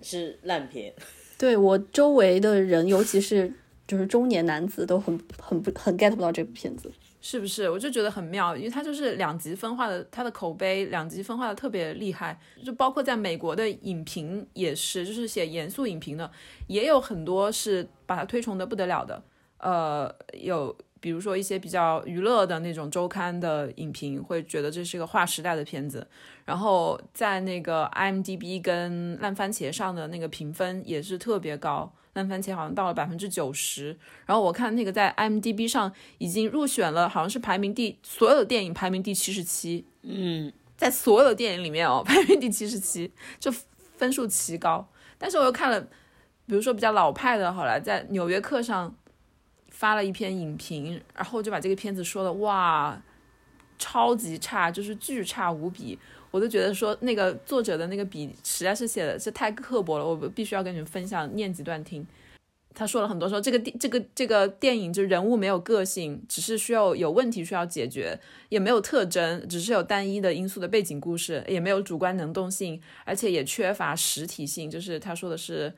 [0.00, 0.94] 是烂片。
[1.36, 3.52] 对我周围的人，尤其是。
[3.90, 6.88] 就是中年男子都很很不很 get 不到这部片子，
[7.20, 7.68] 是不是？
[7.68, 12.38] 我就觉得很妙，因为它就是两极分化的，它的口碑两极分化的特别厉害。
[12.64, 16.30] 就包括在美国的影评也是，就是写严肃影评的，
[16.68, 19.20] 也有很多是把它推崇的不得了的。
[19.58, 26.06] 呃，有比如说一些比较娱乐的那种周刊的影评，会觉得这是一个划时代的片子。
[26.44, 31.92] 然后在那个 IMDB 跟烂番茄上的那个评分也是特别高。
[32.14, 33.96] 烂番茄好像到了百分之九十，
[34.26, 39.84] 然后我看那个在 IMDB 上已经入选了，好像是排名第所有的电影排名第七十七。
[40.02, 43.52] 嗯，在所有的电影里面哦，排名第七十七，就
[43.96, 44.88] 分数奇高。
[45.18, 45.80] 但是我又看了，
[46.46, 48.94] 比如说比较老派的，好了，在《纽约客》上
[49.68, 53.00] 发了一篇影评，然后就把这个片子说的哇，
[53.78, 55.98] 超级差，就是巨差无比。
[56.30, 62.06] 我都觉得说那个作者的那个笔实在是写的是太刻薄了，我必须要跟你们分享念几段听。
[62.72, 68.16] 他说了很多说这个电这个这个电影就人物没有个性，只是需要有问题需要解决，
[68.48, 74.70] 也没有特征，只是有单一的因素的背景故事，也没有主观能动性，而且也缺乏实体性。
[74.70, 75.74] 就是他说的是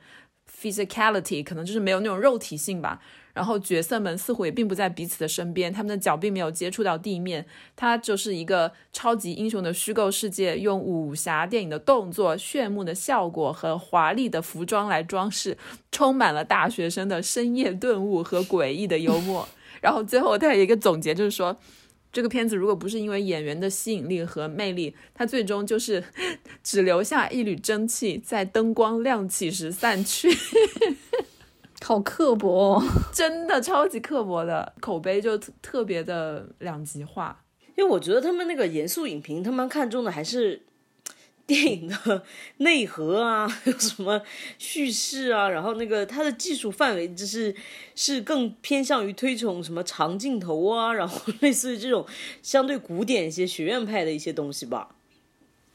[0.61, 3.01] physicality，可能就是没有那种肉体性吧。
[3.33, 7.45] 然后角色们似乎也并不在彼此的身边，他们的脚并没有接触到地面。
[7.75, 15.57] 它就是一个超级英雄的虚构世界，用武侠电影的动作、炫目的效果和华丽的服装来装饰，
[15.91, 19.47] 充满了大学生的深夜顿悟和诡异的幽默。
[19.81, 21.57] 然后最后他有一个总结，就是说。
[22.11, 26.03] 这个片子如果不是因为演员的吸引力和魅力，它最终就是
[26.61, 30.29] 只留下一缕蒸汽，在灯光亮起时散去。
[31.83, 32.81] 好刻薄，
[33.13, 37.43] 真的超级刻薄的口碑，就特别的两极化。
[37.75, 40.61] 因为我觉得他们那个严肃影评，他们看重的还是。
[41.45, 42.23] 电影的
[42.59, 44.21] 内核啊，有什么
[44.57, 45.49] 叙事啊？
[45.49, 47.53] 然后那个它的技术范围就是
[47.95, 52.05] 是更偏向于推崇什么长镜头啊， 然后类似于这种
[52.41, 54.95] 相对古典一些学院派的一些东西吧。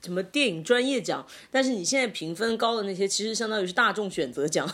[0.03, 1.27] 什么电影专业奖？
[1.51, 4.67] 但是你现在评分高的那些，其实相当于是大众选择奖。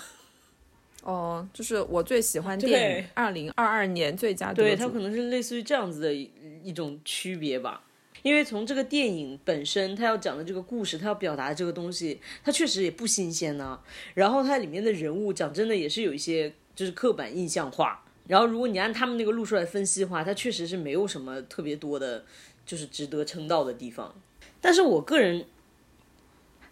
[1.05, 6.31] 哦，就是我最喜欢电影二零二二年最佳对，它可能是类似于这样子的一
[6.63, 7.83] 一种区别吧。
[8.23, 13.79] 因为从这个电影本身，它要讲的这个故事，它要表达的这个东西，它确实也不新鲜呢。
[14.15, 18.03] 然后它里面的人物，讲真的也是有一些就是刻板印象化。
[18.27, 22.25] 然后如果你按他们那个路数来分析的话，它确实是没有什么特别多的，
[22.65, 24.15] 就是值得称道的地方。
[24.59, 25.45] 但是我个人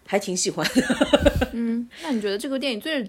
[0.07, 1.49] 还挺喜欢的。
[1.53, 3.07] 嗯，那你觉得这个电影最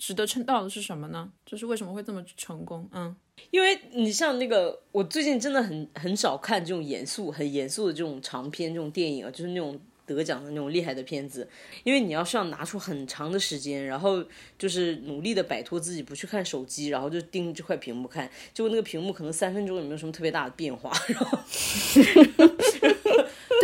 [0.00, 1.30] 值得称道的是什么呢？
[1.44, 2.88] 就是为什么会这么成功？
[2.92, 3.14] 嗯。
[3.50, 11.46] 因为你像那个，我最近真的很很少看这种严肃、很严肃的这种长片、这种电影啊，就是那种得奖的那种厉害的片子。
[11.84, 14.24] 因为你要是要拿出很长的时间，然后
[14.58, 21.38] 就是努力的摆脱自己，不去看手机，然后就盯这块屏幕看，结果那个屏幕可能三分钟也没有什么特别大的变化，然后。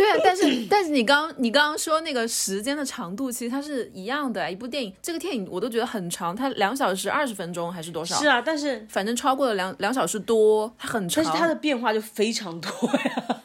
[0.07, 4.49] 对啊，但是但是你刚你刚刚说那个时间的长度，其实它是一样的。
[4.49, 8.17] 一部电影，这个电影我都觉得很长，它两小时二十分钟还是多少？
[8.17, 11.23] 是啊，但是反正超过了两两小时多，它很长。
[11.23, 13.41] 但是它的变化就非常多呀。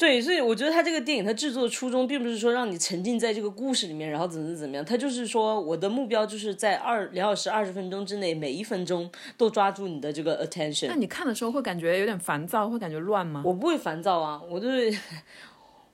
[0.00, 10.86] 对，所以我觉得他这个电影，它制作的初衷并不是说让你沉浸在这个故事里面，然后怎么怎么样，他就是说我的目标就是在二两小时二十分钟之内，每一分钟都抓住你的这个 attention。
[10.88, 13.42] 那你看的时候会感觉有点烦躁，会感觉乱吗？
[13.44, 14.98] 我不会烦躁啊，我就是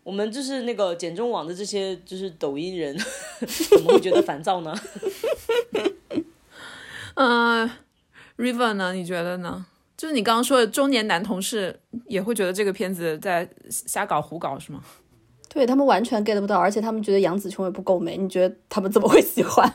[0.05, 2.97] 我们就是那个简中网的这些就是抖音人，
[3.71, 4.73] 怎么会觉得烦躁呢？
[7.15, 7.69] 嗯，
[8.39, 8.93] River 呢？
[8.93, 9.67] 你觉得呢？
[9.97, 14.81] 就是你刚刚说的中年男同事也会觉得这个片子在瞎搞胡搞是吗？
[15.49, 19.73] 对他们完全 get 不到，而且他们觉得杨紫琼也不够美，你觉得他们怎么会喜欢？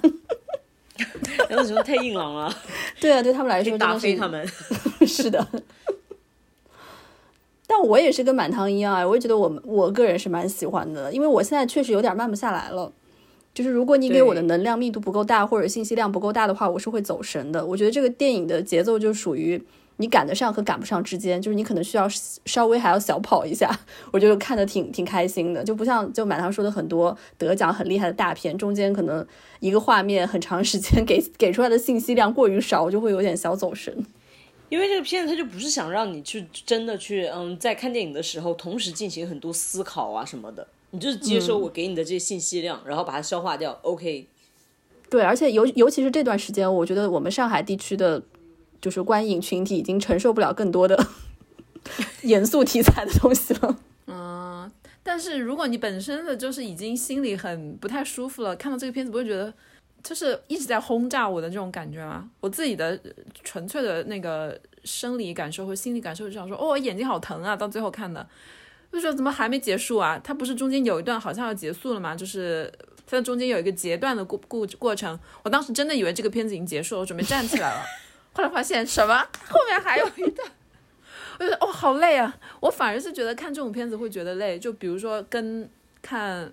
[1.49, 2.55] 杨紫琼太硬朗了。
[3.01, 4.47] 对啊，对他们来说打飞他们。
[5.07, 5.47] 是的。
[7.65, 12.93] 但我也是跟满堂一样啊，我也觉得我我个人是蛮喜欢的，因为我现在确实有点慢不下来了。
[13.55, 17.65] 就是如果你给我的能量密度不够大，或者信息量不够大的话，我是会走神的。
[17.65, 19.59] 我觉得这个电影的节奏就属于。
[19.98, 22.08] 你赶得上和赶不上之间，就是你可能需要
[22.46, 23.70] 稍微还要小跑一下，
[24.12, 29.24] 我觉得看的挺挺开心的，就不像就满堂说的很多得奖很厉害的大片，中间可能
[29.60, 34.04] 一个画面很长时间 给给出来的信息量过于少，我就会有点小走神。
[34.70, 43.78] 因为这个片子它就不是想让你去真的去嗯，在看电影的时候同时进行很多思考啊什么的，你就是接收我给你的这些信息量，然后把它消化掉。
[43.84, 44.26] OK。
[45.10, 48.24] 对，而且尤尤其是这段时间，我觉得我们上海地区的。
[48.82, 51.08] 就是观影群体已经承受不了更多的
[52.24, 53.78] 严肃题材的东西了。
[54.08, 54.72] 嗯，
[55.04, 59.54] 但是如果你本身的就是已经心里很不太舒服了，看到这个片子不会觉得
[60.04, 62.30] 就是一直在轰炸我的这种感觉吗？
[62.40, 63.00] 我自己的
[63.44, 67.56] 纯粹的那个生理感受和心理感受就想说，哦，我眼睛好疼啊！
[67.56, 68.28] 到最后看的，
[68.92, 70.20] 就说怎么还没结束啊？
[70.24, 72.16] 它不是中间有一段好像要结束了吗？
[72.16, 72.72] 就是
[73.06, 77.84] 它中间有一个截断的过过过程，我当时真的以为这个片子已经结束了，我准备站起来了。
[78.34, 79.18] 后来发现什么？
[79.48, 80.50] 后面还有一段，
[81.40, 82.38] 我觉得哦，好累啊！
[82.62, 84.58] 我反而是觉得看这种片子会觉得累。
[84.58, 85.70] 就比如说跟
[86.02, 86.46] 看《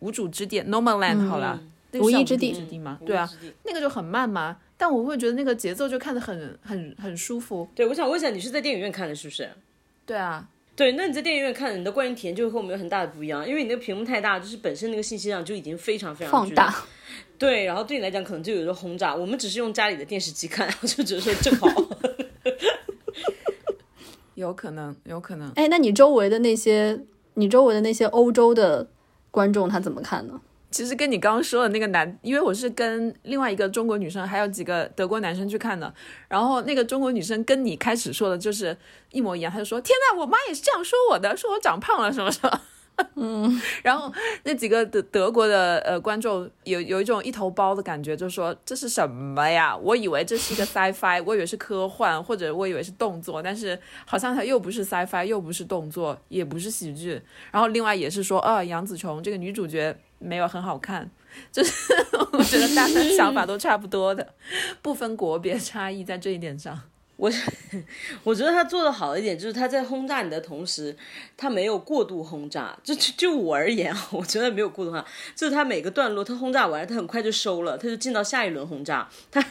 [0.00, 1.60] 无主之地》（No Man Land） 好了，
[2.02, 2.98] 《无意之地》吗？
[3.04, 3.28] 对啊，
[3.64, 7.68] 那个就很慢嘛，但我会觉得那个节奏就看得很很很舒服。
[7.74, 9.50] 对，我想问一下，你是在电影院看的，是不是？
[10.06, 16.74] 对啊，对，那你在电影院看，你的观影体验就会和我们有很大的不一样，因为你那个屏幕太大，就是本身那个信息量就已经非常非常放大。
[17.38, 19.14] 对，然后对你来讲可能就有一个轰炸。
[19.14, 21.68] 我们只是用家里的电视机看， 然后就觉得说正好。
[24.34, 25.50] 有可能，有可能。
[25.52, 27.00] 哎，那你周围的那些，
[27.34, 28.88] 你周围的那些欧洲的
[29.30, 30.40] 观众他怎么看呢？
[30.70, 35.92] 其实跟你刚刚说的那个男，因为我是跟另外一个中国女生，还有几个德国男生去看的。
[36.28, 38.76] 然后那个中国女生跟你开始说的就是
[39.10, 42.60] 一模一样，她就说：“天呐，我妈也是这样说我的，说我长胖了什么什么。”
[43.14, 44.12] 嗯， 然后
[44.44, 49.76] 那几个德德国的呃观众有有一种一头包的感觉，就说这是什么呀？
[49.76, 57.20] 我以为这是一个 sci-fi，我以为是科幻，或者我以为是动作，但是好像它又不是 sci-fi，又不是动作，也不是喜剧。
[57.50, 61.08] 然后另外也是说，啊，杨紫琼这个女主角没有很好看，
[61.52, 61.72] 就是
[62.32, 64.34] 我觉得大家的想法都差不多的，
[64.82, 66.80] 不分国别差异在这一点上。
[67.18, 67.30] 我
[68.22, 70.96] 我觉得他做的好一点，就是他在轰炸你的同时，
[71.36, 72.78] 他没有过度轰炸。
[72.84, 75.04] 就就就我而言啊，我觉得没有过度轰炸，
[75.34, 79.08] 就是他每个段落他轰炸完，他很快就收了，他就进到下一轮轰炸。
[79.32, 79.44] 他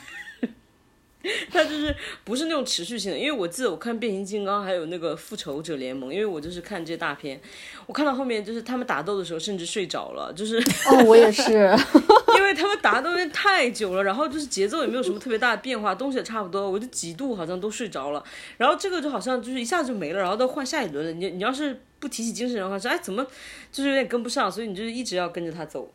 [1.52, 7.40] 他就是不是那种持续性的，因为我记得我看变形金刚还有那个复仇者联盟，因为我就是看这些大片，
[7.86, 10.58] 我看到后面就是他们打斗的时候甚至睡着了，就是
[10.90, 11.44] 哦，我也是。
[12.38, 18.24] 因为他们打斗时太久了，然后就是节奏也没有什么特别大的变化，东西也差不多，我就几度好像都睡着了。
[18.58, 21.12] 然后这个就好像就是一下子就没了，然后到换下一轮了。
[21.12, 23.26] 你你要是不提起精神的话，说哎怎么
[23.72, 25.92] 就是有点跟不上，所以你就是一直要跟着他走。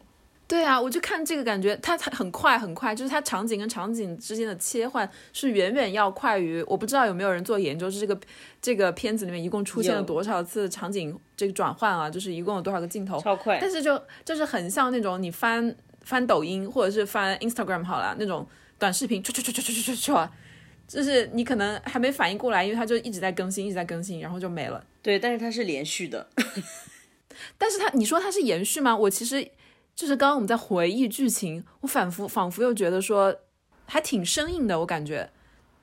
[0.52, 8.20] 对啊，我就看这个感觉，它它很快很快，就是它场景跟场景之间的切换是远远要快于我不知道有没有人做研究，是这个
[8.60, 13.56] 这个片子里面一共出现了多少次场景这个转换啊，就是一共有多少个镜头，超快。
[13.58, 15.74] 但是就就是很像那种你翻。
[16.04, 18.44] 翻抖音或者是翻 Instagram 好了，那种
[18.76, 20.28] 短视频，唰唰唰唰唰唰唰，
[20.88, 24.84] 就是你可能还没反应过来，因为它就一直在更新，一直在更新，然后就没了。
[25.00, 26.28] 对，但是它是连续的。
[27.56, 28.96] 但是它，你说它是延续吗？
[28.96, 29.48] 我其实
[29.94, 33.34] 就是刚刚我们在回忆剧情，我仿佛仿佛又觉得说
[33.86, 35.30] 还挺生硬的，我感觉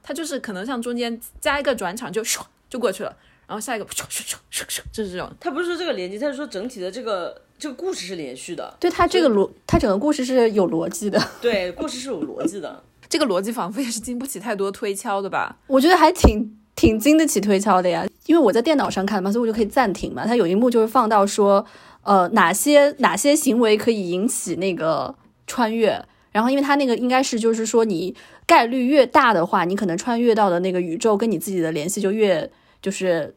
[0.03, 3.15] 它就是可能像中间加一个转场就唰就过去了，
[3.47, 5.31] 然后下一个唰唰唰唰唰，就是这种。
[5.39, 7.41] 它不是说这个连接，它是说整体的这个。
[7.59, 11.21] 这个故事是连续的，对它这个逻，它整个故事是有逻辑的。
[11.41, 15.57] 对，故事是有逻辑的， 这个逻辑仿佛也是经不起太多推敲的吧？
[15.67, 20.25] 我觉得还挺挺经得起推敲的呀，因为我在电脑上看嘛，所以我就可以暂停嘛。
[20.25, 21.65] 它有一幕就是放到说，
[22.03, 28.15] 呃，哪些哪些行为可以引起那个穿越，然后因为它那个应该是就是说你
[28.47, 32.49] 概率越大的话，你可能穿越到的那个宇宙跟你自己的联系就越
[32.81, 33.35] 就是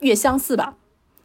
[0.00, 0.76] 越相似吧。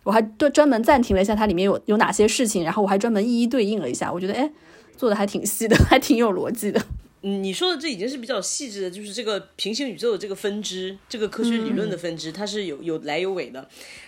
[0.03, 4.49] 我还专专门暂停了一下，它里面有有哪些事情，然后我还专门一一对应了一下，我觉得哎，
[4.95, 6.81] 做的还挺细的， 还挺有逻辑的。
[7.21, 13.67] 你说的这已经是比较细致的，就是这个平行宇宙的这个分支，这个科学理论的分支，它是有有来有尾的。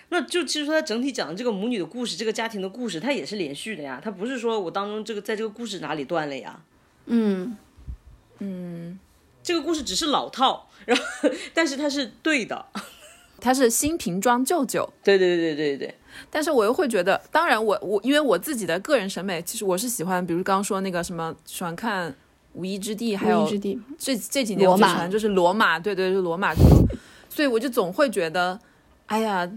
[0.09, 6.59] 那就其实说它整体讲的这个母女的故事，这个家庭的故事，它也是连续的呀，它不是说我当中这个在这个故事哪里断了呀？
[7.05, 7.55] 嗯
[8.39, 8.99] 嗯，
[9.41, 11.03] 这个故事只是老套，然后
[11.53, 12.65] 但是它是对的。
[13.41, 15.95] 它是新瓶装旧酒，对对对对对对。
[16.29, 22.11] 但是我又会觉得，当然我我因为我自己的个人审美，其实我是喜欢，比如刚刚说那个什么，喜欢看
[22.51, 23.49] 《无依之地》，还有
[23.97, 26.53] 这这几年我最喜欢就是罗马，对对，是罗马。
[27.29, 28.59] 所以我就总会觉得，
[29.05, 29.49] 哎呀，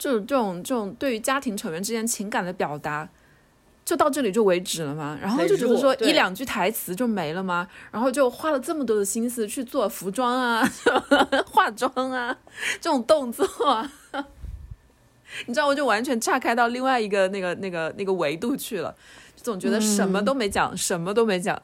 [0.00, 3.08] 这种这种这种对于家庭成员之间情感的表达。
[3.82, 5.18] 就到这里就为止了吗？
[5.20, 7.66] 然后就只是说一两句台词就没了吗？
[7.90, 10.62] 然后就花了这么多的心思去做服装啊、
[11.50, 12.36] 化妆啊
[12.80, 13.90] 这种动作啊，
[15.46, 18.94] 你知道，我就完全岔开到另外一个那个那个那个维度去了，
[19.34, 21.60] 总觉得什么都没讲，什么都没讲。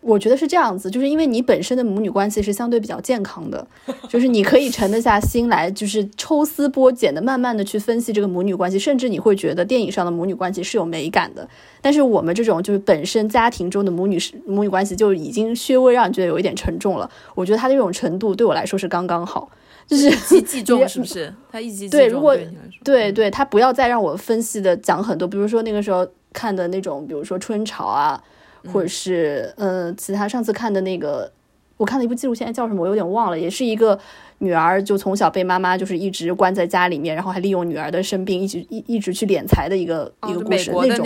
[0.00, 3.64] 我觉得是这样子，就是因为你本身的母女关系是相对比较健康的，
[4.08, 11.46] 就是你可以沉得下心来，就是抽丝剥茧的，慢慢的去分析这个母女关系，甚至你会觉得电影上的母女关系是有美感的。
[11.80, 17.08] 但是我们这种就是本身家庭中的母女母女关系就已经稍微让你觉得有一点沉重了。
[17.34, 19.48] 我觉得他这种程度对我来说是刚刚好，
[19.86, 21.32] 就是一击即中，是不是？
[21.50, 21.88] 他一击。
[21.88, 22.36] 对，如果
[22.82, 28.22] 对对，他不要再让我分析的讲很多，比如说那个时候看的那种，比如说春潮啊。
[28.70, 31.32] 或者是呃，其他上次看的那个，
[31.76, 33.98] 我看了一部纪录片，叫什么我有点忘了，也是一个
[34.38, 41.04] 女儿就从小被妈妈就是一直关在家里面，然后还利用女儿的生病一直一一直去敛财的一个一个故事，那种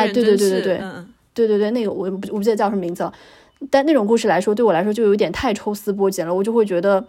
[0.00, 0.78] 哎，对对对对对，
[1.34, 3.12] 对对对，那个我不我不记得叫什么名字了，
[3.70, 7.04] 但那种故事来说，对我来说就有点太抽丝剥茧了，我就会觉得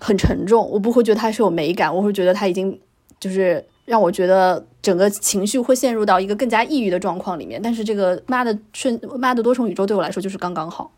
[0.00, 2.78] 很沉重，我不会觉得它是有美感，我会觉得它已经
[3.20, 4.66] 就是让我觉得。
[4.84, 10.92] 整个情绪会陷入到一个更加抑郁的状况里面，但是这个妈的瞬妈的多重宇宙对我来说就是刚刚好，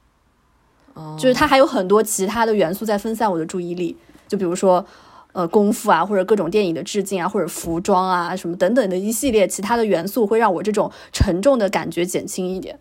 [1.17, 4.85] 就是它还有很多其他的元素在分散我的注意力，就比如说
[5.31, 12.77] 呃功夫啊，或者各种电影的致敬啊，或者服装啊什么等等的一系列其他的元素，会让我这种沉重的感觉减轻一点。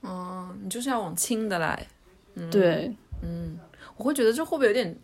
[0.00, 1.86] 哦，你就是要往轻的来，
[2.50, 2.92] 对，
[3.22, 3.56] 嗯，
[3.96, 4.98] 我会觉得这会不会有点。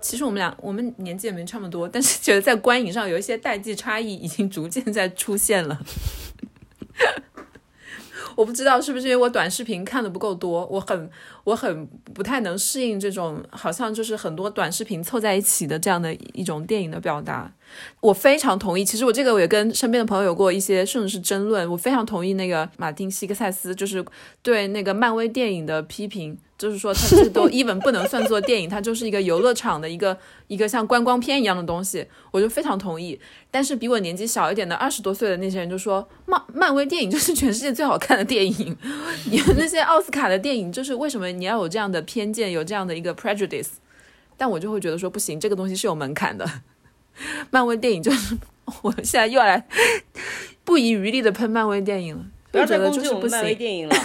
[0.00, 5.80] 其实我们俩我们年纪也没差么多，但是觉得在观影上有一些代际差异已经逐渐在出现了。
[8.36, 11.10] 我不知道是不是因为我短视频看的不够多，我很
[11.42, 11.84] 我很
[12.14, 17.52] 不太能适应这种好像就是很多短视频凑在一起的这样的一种电影的表达。
[17.98, 21.68] 我非常同意，其实我这个我也跟身边的朋友有过一些甚至是争论。
[21.68, 24.04] 我非常同意那个马丁·西克塞斯就是
[24.40, 26.38] 对那个漫威电影的批评。
[26.58, 33.18] 就是说，它这都 even 不能算作电影，它就是一个游乐场的一个一个像观光片一样的东西，我就非常同意。
[33.48, 38.76] 但是比我年纪小一点的二十多岁的那些人就说，漫漫威电影就是全世界最好看的电影，
[39.30, 43.68] 你们那些奥斯卡的电影就是为什么你要有这样的偏见，有这样的一个 prejudice？
[44.36, 46.44] 但我就会觉得说不行，这个东西是有门槛的。
[47.50, 48.36] 漫威电影就是，
[48.82, 49.64] 我现在又要来
[50.64, 53.96] 不遗余力的喷漫威电影了， 不要再攻击我们漫威电影了。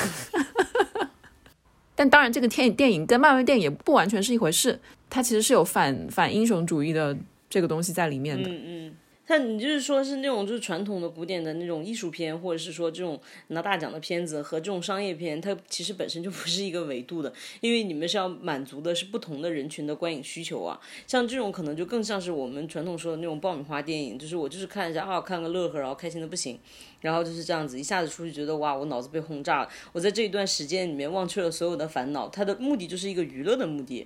[1.95, 4.79] 但当然，这个电影电影跟漫威电影不完全是一回事，
[5.09, 7.15] 它其实是有反反英雄主义的
[7.49, 8.49] 这个东西在里面的。
[8.49, 8.95] 嗯嗯。
[9.25, 20.77] 但你就是说，是那种就是传统的古典的那种艺术片，或者是说这种拿大奖的片子和这种商业片，它其实本身就不是一个维度的，因为你们是要满足的是不同的人群的观影需求啊。
[21.07, 26.59] 像这种可能就更像是我们传统说的那种爆米花电影，就是我就是看一下啊，看个乐呵，然后开心的不行，
[26.99, 34.05] 然后就是这样子一下子出去觉得哇，我脑子被轰炸了，我在这一段时间里面忘却了所有的烦恼，它的目的就是一个娱乐的目的。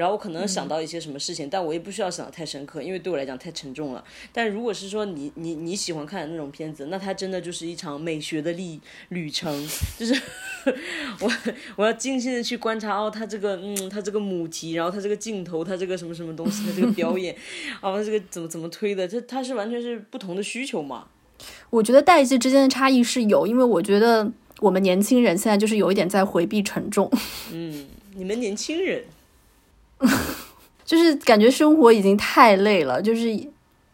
[0.00, 4.02] 然后我可能想到一些什么事情，但我也不需要想的太深刻，因为对我来讲太沉重了。
[4.32, 8.80] 但如果是说你你你喜欢看的那种片子，那它真的就是一场美学的历
[9.10, 10.18] 旅程，就是
[11.20, 11.30] 我
[11.76, 17.36] 我要精心的去观察哦，它这个嗯，它这个母题，然后它这个镜头，它这个什么什么东西，它这个表演，
[17.82, 21.08] 哦，这个怎么怎么推的，这它是完全是不同的需求嘛。
[21.68, 27.10] 我觉得代际之间的差异是有，因为我觉得我们年轻人现在就是有一点在回避沉重。
[27.52, 29.04] 嗯，你们年轻人。
[30.84, 33.28] 就是感觉生活已经太累了，就是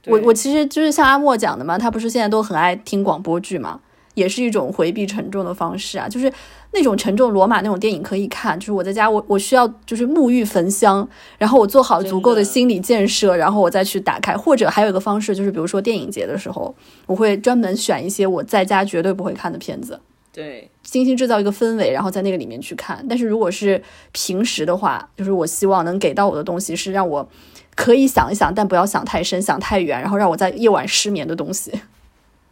[0.07, 3.81] 我我其实就是像阿莫讲的嘛，他不是现在都很爱听广播剧嘛，
[4.15, 6.09] 也是一种回避沉重的方式啊。
[6.09, 6.33] 就是
[6.73, 11.07] 那种沉重罗马那种电影可以看，就是我在家我我需要就是沐浴焚香，
[11.39, 14.37] 然后我做好足够的心理建设，然后我再去打开。
[14.37, 16.75] 或者还有一个方式就是，比如说电影节的时候，
[17.07, 20.01] 我会专门选一些我在家绝对不会看的片子。
[20.37, 23.03] 对，精心制造一个氛围，然后在那个里面去看。
[23.09, 23.83] 但是如果是
[24.13, 27.27] 平时的话，就是我希望能给到我的东西是让我
[27.75, 31.73] 可以想一想，但不要想太深、想太远，然后让我在夜晚失眠的东西。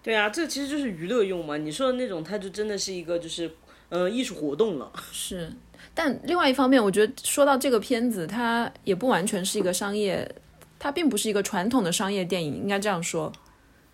[0.02, 1.58] 对啊，这其实就是娱乐用嘛。
[1.58, 3.50] 你说的那种，它就真的是一个就是
[3.90, 4.90] 呃艺术活动了。
[5.12, 5.52] 是，
[5.92, 10.34] 但另外一方面，我觉得说到这个片子，它也不完全是一个商业，
[10.78, 13.30] 它并不是一个传统的商业电影，应该这样说。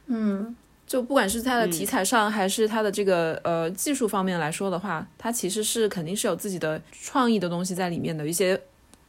[0.07, 0.55] 嗯。
[0.91, 8.61] 就不管是它的题材上，还是它的这个呃技术方面来说的话，它其实是肯定是有自己的创意的东西在里面的一些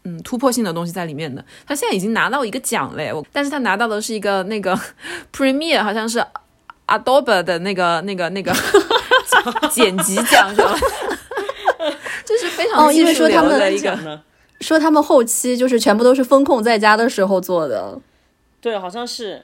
[0.03, 1.43] 嗯突破性的东西在里面的。
[1.65, 4.79] 他现在已经拿到一个奖嘞，我但是他拿到的是一个那个
[5.33, 6.23] Premiere，好像是
[6.85, 8.53] Adobe 的那个那个那个
[9.73, 10.77] 剪辑奖是吧？
[12.23, 14.21] 这是非常技术流的一个，
[14.59, 17.97] 说他们后期就是全部都是风控在家的时候做的，
[18.61, 19.41] 对，好像是。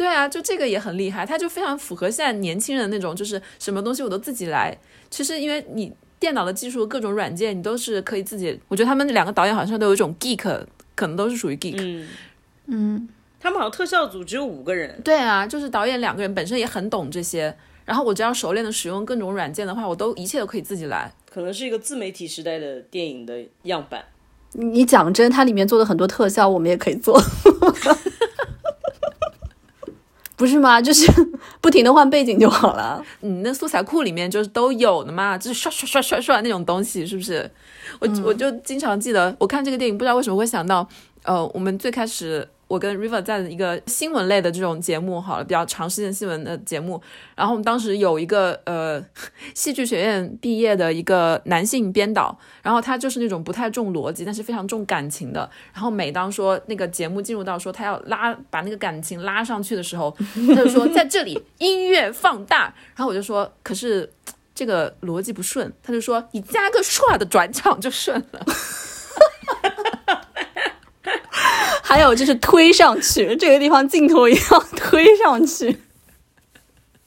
[0.00, 4.74] 对啊，就这个也很厉害，他就非常符合现在年轻人那种，就是什么东西我都自己来。
[5.10, 8.58] 其实因为你电脑的技术、各种软件，你都是可以自己。
[8.68, 11.76] 我觉得他们两个导演好像都有一种 geek，可能都是属于 geek。
[11.78, 12.08] 嗯
[12.68, 14.98] 嗯，他们好像特效组只有五个人。
[15.04, 21.12] 对啊，就是导演两个人本身也很懂这些，然后我只要熟练的使用各种软件的话，我都一切都可以自己来。
[21.30, 24.02] 可能是一个自媒体时代的电影的样板。
[24.52, 27.20] 你讲真，它里面做的很多特效，我们也可以做。
[30.40, 30.80] 不是吗？
[30.82, 31.06] 就是
[31.60, 33.04] 不停的换背景就好了。
[33.20, 37.48] 你那素材库里面就是都有的嘛，就是刷刷刷刷刷那种东西，是不是？
[37.98, 40.88] 我我就经常记得，我看这个电影，不知道为什么会想到，
[41.24, 42.48] 呃，我们最开始。
[42.70, 47.02] 我跟 River 在一个新闻类的这种节目，好了，比较长时间新闻的节目。
[47.34, 49.04] 然后我们当时有一个呃
[49.56, 55.50] 戏剧学院毕业的一个男性编导，然后他就是那种不太重逻辑，但是非常重感情的。
[55.74, 60.16] 然后每当说那个节目进入到说他要拉把那个感情拉上去的时候，
[60.46, 62.72] 他就说在这里音乐放大。
[62.94, 64.08] 然后我就说，可是
[64.54, 65.72] 这个逻辑不顺。
[65.82, 68.46] 他就说你加个唰的转场就顺了。
[71.90, 75.76] 还有就是推上去，这个地方镜头一样推上去，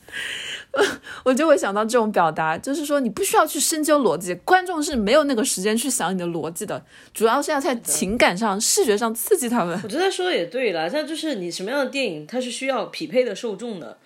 [1.24, 9.80] 我就会想到这种表达，就是说你不需要去深究逻辑，观众是没有那个时间去想你的逻辑的，主要是要在情感上、视觉上刺激他们。
[9.84, 13.98] 我觉得说的也对了，像就是你什么样的电影，它是需要匹配的受众的，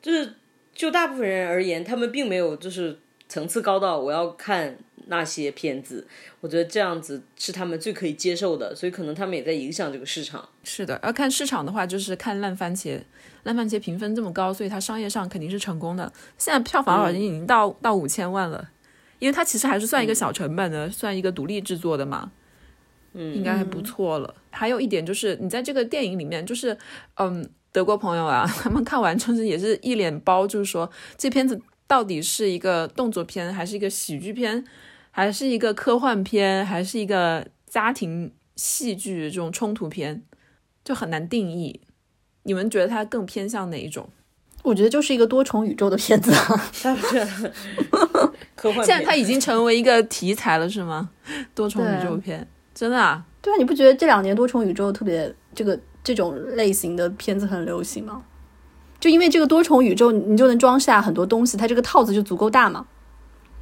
[0.00, 0.34] 就是
[0.72, 2.96] 就大部分人而言，他们并没有就是
[3.28, 6.06] 层次高到我要看那些片子。
[6.40, 10.48] 我觉得这样子是他们最可以接受的，所以可能他们也在影响这个市场。
[10.62, 13.00] 是的，要看市场的话，就是看烂番茄，
[13.42, 16.12] 烂番茄评分这么高，所以它商业上肯定是成功的。
[16.38, 18.70] 现在票房好像已经到、到五千万了，
[19.18, 22.30] 因为它其实还是算一个小成本的，算一个独立制作的嘛。
[23.18, 24.34] 嗯，应该还不错了。
[24.50, 26.76] 还有一点就是，你在这个电影里面，就是
[27.14, 34.62] 嗯，德国朋友啊， 他们看完就是也是一脸包，就是说这片子到底是一个动作片，还是一个喜剧片，
[35.16, 40.22] 还是一个科幻片，还是一个家庭戏剧这种冲突片，
[40.84, 41.80] 就很难定义。
[42.42, 44.06] 你们觉得它更偏向哪一种？
[44.62, 46.62] 我觉得就是一个多重宇宙的片子啊。
[46.82, 47.18] 他不是
[48.54, 51.08] 科幻，现在它已经成为一个题材了，是吗？
[51.54, 53.24] 多重宇宙片，真的啊？
[53.40, 58.22] 对啊，你不觉得这两年多重宇宙特别这个这种类型的片子很流行吗？
[59.00, 62.86] 就因为这个多重宇宙，你就能装下很多东西，它这个套子就足够大嘛，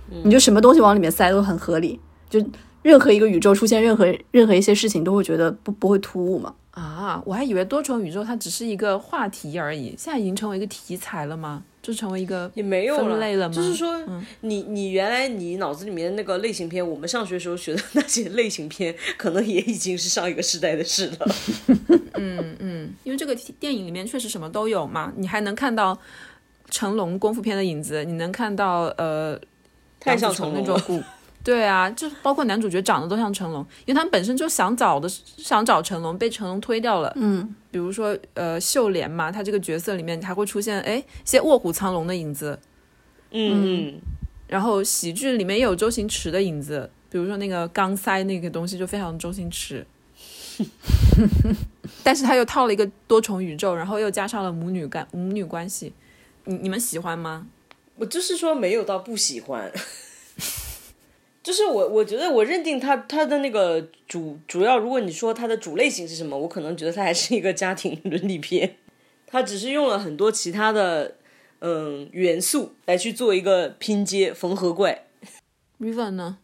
[0.09, 1.99] 你就什么东西往里面塞都很合理，
[2.29, 2.45] 就
[2.83, 6.55] 任何一个宇宙出现任何任何一些事情都会觉得不不会突兀嘛。
[6.73, 11.63] 啊，我还以为多重宇宙它只是一个话题而已，现在已经成为一个题材了吗？
[11.81, 13.55] 就成为一个也没有分类了吗？
[13.55, 13.95] 就是说，
[14.41, 21.29] 你你原来你脑子里面那个类型片，我们上学时候学的那些类型片，可能也已经是上一个时代的事了。
[22.17, 25.97] 嗯嗯，因为这个电影里面确实什么都有嘛，你还能看到
[26.71, 29.39] 成龙功夫片的影子，你能看到呃
[30.05, 31.03] 太像杨紫琼成龙了那种古。
[31.43, 37.13] 对啊，就包括男主角长得都像成龙，因为他们本身就想找的想找成龙，被成龙推掉了。
[37.17, 42.59] 嗯，比如说呃秀莲嘛，他这个角色里面还会出现哎一些卧虎藏龙的影子，
[43.31, 44.01] 嗯嗯，
[44.49, 49.87] 然后喜剧里面也有周星驰的影子，比如说那个钢塞那个东西就非常周星驰，
[52.03, 55.93] 但是他又套了一个多重宇宙，然后又加上了母女关母女关系，
[56.45, 57.47] 你你们喜欢吗？
[57.97, 59.73] 我就是说没有到不喜欢。
[61.43, 68.77] 就是我，我觉得我认定他他的那个主主要，如果你说他的主类型是什么，我可能觉得他还是一个家庭 伦理片，
[69.27, 71.17] 他只是用了很多其他的
[71.59, 75.05] 嗯元素来去做一个拼接缝合怪。
[75.77, 76.39] 米粉呢？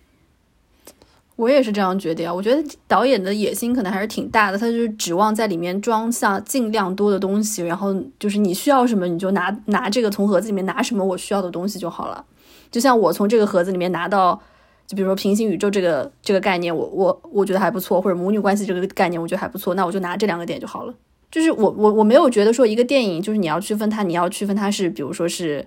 [1.41, 2.33] 我也是这样觉得呀。
[2.33, 12.25] 我觉得导演的野心可能还是挺大的，他就是指望在里面装下尽量多的东西，然后就是你需要什么你就拿拿这个从盒子里面拿什么我需要的东西就好了。
[12.71, 14.41] 就像我从这个盒子里面拿到，
[14.87, 20.95] 就比如说平行宇宙这个这个概念，我我我觉得还不错，或者母女关系这个概念我觉得还不错，那我就拿这两个点就好了。
[21.31, 25.67] 就是我我我没有觉得说一个电影就是你要区分它，你要区分它是比如说是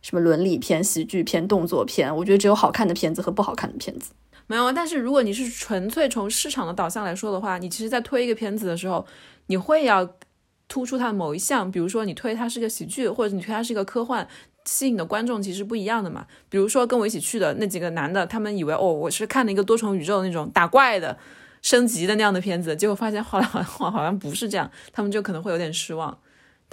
[0.00, 4.12] 什么伦理片、喜剧片、动作片，我觉得只有好看的片子和不好看的片子。
[4.52, 9.06] 没有，但是如果你是纯粹从市场的导向来说的话，你其实在推一个片子的时候，
[9.46, 10.06] 你会要
[10.68, 14.28] 突出它的某一项，比如说你推它是个喜剧，或者你推它是一个科幻，
[14.66, 16.26] 吸引的观众其实不一样的嘛。
[16.50, 21.16] 比如说跟我一起去的那几个男的，他们以为哦我是看了一个多重宇宙那种打怪的、
[21.62, 26.18] 升级的那样的片子，结果发现后来好像 好像不是这样，他们就可能会有点失望。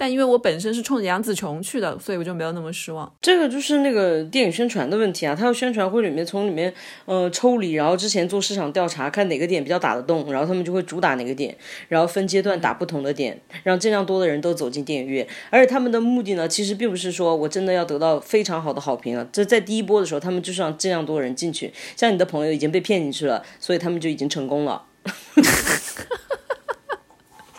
[0.00, 3.12] 但因为我本身是冲着杨紫琼去的，所以我就没有那么失望。
[3.20, 6.72] 这个就是那个电影宣传的问题啊，他要宣传会里面从里面
[7.04, 11.54] 呃抽离，然后之前做市场调查，看哪个点比较打得动，然后他们就会主打哪个点，
[11.88, 15.28] 然后分阶段打不同的点，让尽量多的人都走进电影院。
[15.50, 21.70] 而且他们的目的呢，其实并不是说我真的要得到非常好的好评啊，这在第一波的时候，他们就是让尽量多的人进去。
[21.94, 24.84] 像你的朋友已经被骗进去了，所以他们就已经成功了。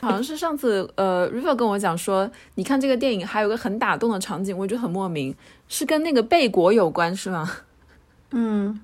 [0.02, 5.36] 好像是上次呃，River 跟我讲说，你看这个电影还有个很打动的场景，我觉得很莫名，
[5.68, 7.50] 是跟那个贝果有关是吗？
[8.32, 8.82] 嗯，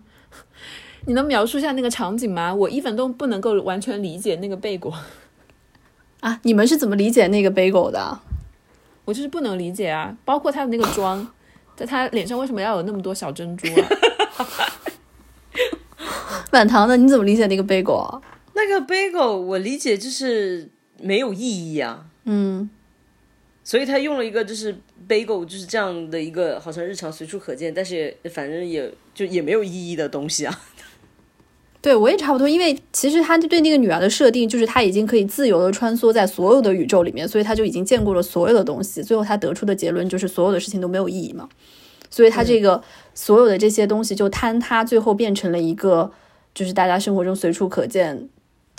[1.05, 2.53] 你能描述一下那个场景吗？
[2.53, 4.93] 我一分都不能够完全理解那个贝果，
[6.19, 8.21] 啊，你们是怎么理解那个 bagel 的啊？
[9.05, 11.27] 我就是不能理解啊，包括他的那个妆，
[11.75, 13.87] 在他脸上为什么要有那么多小珍珠啊？
[16.51, 18.21] 满堂的，你怎么理解那个 bagel 啊？
[18.53, 20.69] 那个 bagel 我理解就是
[21.01, 21.39] 没有意
[21.73, 22.69] 义啊，嗯，
[23.63, 24.75] 所以他用了一个就是
[25.07, 30.61] bagel 就是这样的一个好像日常随处可见，但是也反正也就也没有意义的东西啊。
[31.79, 41.47] 对我也差不多，因为其实他对那个女儿的设定就是他已经可以自由的穿梭在所有的宇宙里面，所以他就已经见过了所有的东西，最后他得出的结论就是所有的事情都没有意义嘛。
[42.09, 42.81] 所以他这个
[43.13, 46.11] 所有的这些东西就坍塌，最后变成了一个
[46.53, 48.27] 就是大家生活中随处可见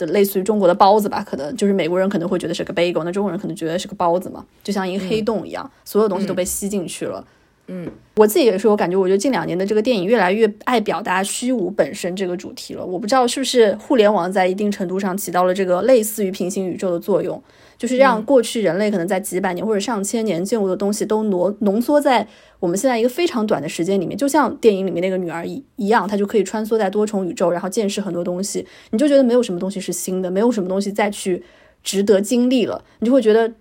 [0.06, 7.18] 的，类似于中国的包子吧，可能就是美国人可能会觉得是个 bagel，那中国人可能觉得是个包子嘛，就像一个黑洞一样，所有东西都被吸进去了。
[7.20, 7.26] 嗯，
[7.70, 12.84] 嗯我自己也是，我感觉，我觉得近两年的这个电影越来越爱表达虚无本身这个主题了。
[12.84, 17.40] 我不知道是不是互联网在一定程度上起到了这个类似于平行宇宙的作用，
[17.76, 22.26] 就是让过去人类可能在几百年或者上千年见过的东西都浓浓缩在
[22.58, 31.44] 我们现在一个非常短的时间里面，就像电影里面那个女儿一一样，她就可以穿梭在多重宇宙，然后见识很多东西，你就觉得没有什么东西是新的，没有什么东西再去
[31.84, 33.52] 值得经历了，你就会觉得。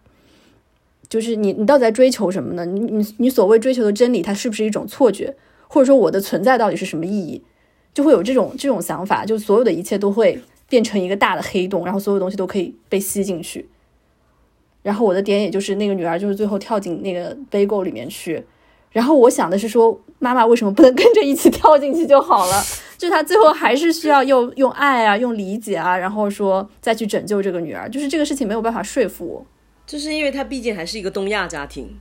[1.09, 2.65] 就是你，你到底在追求什么呢？
[2.65, 5.35] 你你你所谓追求的真理，它是不是一种错觉？
[5.67, 7.41] 或者说我的存在到底是什么意义？
[7.93, 13.67] 就会有这种这种想法，就所有的一切都会变成一个大的黑洞，然后所有东西都可以被吸进去。
[14.83, 18.45] 然后我的点也就是那个女儿，就是最后跳进那个 bagel 里面去。
[18.91, 22.63] 然后我想的是说，妈妈为什么不能跟着一起跳进去就好了？
[22.97, 27.89] 就她最后还是需要用用爱啊，用理解啊，然后说再去拯救这个女儿。
[27.89, 29.45] 就是这个事情没有办法说服我。
[29.87, 31.97] 就是因为它毕竟还是一个东亚家庭，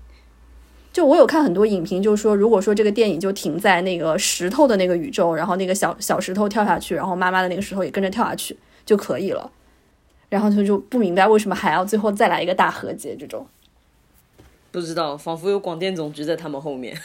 [0.92, 9.52] 就我有看很多影评，就是说，如果说这个电影就停在那个石头的那个宇宙，然后那个小小石头跳下去，然后妈妈的那个石头也跟着跳下去就可以了，
[10.28, 13.46] 然后他就不明白为什么还要最后再来一个大和解这种。
[14.72, 16.94] 不知道，仿佛有广电总局在他们后面，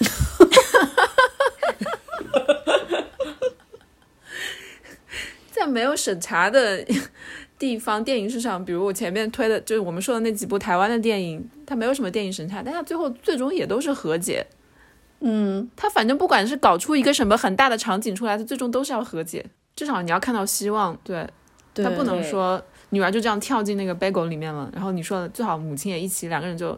[5.51, 6.84] 在没有审查的。
[7.62, 14.43] 地方电影市场，比如我前面推的，就是我们说的那几部台湾的电影，它没有什么电影审查，但它最后最终也都是和解。
[15.20, 19.45] 嗯，它反正不管是搞出一个什么很大的场景出来，它最终都是要和解。
[19.76, 21.30] 至少你要看到希望，对，
[21.76, 22.59] 它不能说
[22.89, 26.76] 女儿就这样跳进那个 bagel 里面了，然后你说最好母亲也一起，两个人就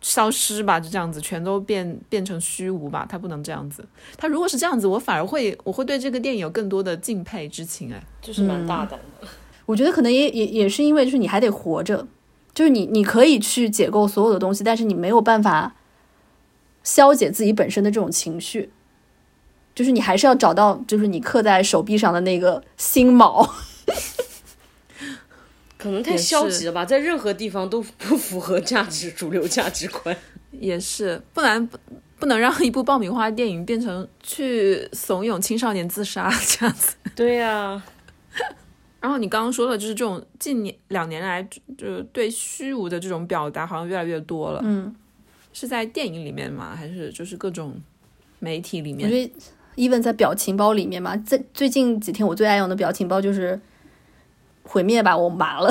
[0.00, 3.86] 消失吧，就这样子，全都变变成虚无吧，它不能这样子。
[4.16, 9.28] 它如果是这样子，我反而会我会对这个电影有更多的敬佩之情，哎，就是蛮大胆的。
[9.66, 12.06] 我觉得可能也也也是因为，就是你还得活着，
[12.52, 15.74] 就是你你可以去解构所有的东西，但是你没有办法
[16.82, 18.70] 消解自己本身的这种情绪，
[19.74, 23.48] 就是你还是要找到，就是你刻在手臂上的那个心锚。
[25.78, 30.16] 可能太消极了吧，在任何地方都不符合价值主流价值观。
[30.50, 31.78] 也是，不然不
[32.18, 36.94] 不能让一部爆米花电影变成去怂恿青少年自杀这样子。
[37.14, 37.82] 对呀。
[39.04, 41.46] 然后你刚刚说的，就是这种近年两年来，
[41.76, 44.62] 就是对虚无的这种表达，好像越来越多了。
[44.64, 44.94] 嗯，
[45.52, 46.74] 是在电影里面吗？
[46.74, 47.74] 还是就是各种
[48.38, 49.06] 媒体里面？
[49.06, 49.32] 我觉得
[49.76, 53.60] ，even 在表情包里面嘛，在最近几天我最爱用的表情包就是
[54.64, 55.70] “毁灭吧，我麻了”，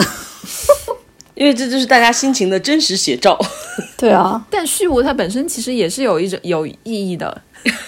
[1.33, 3.35] 因为这就是大家心情的真实写照。
[3.97, 7.41] 对啊，但虚无它本身其实也是有一种有意义的。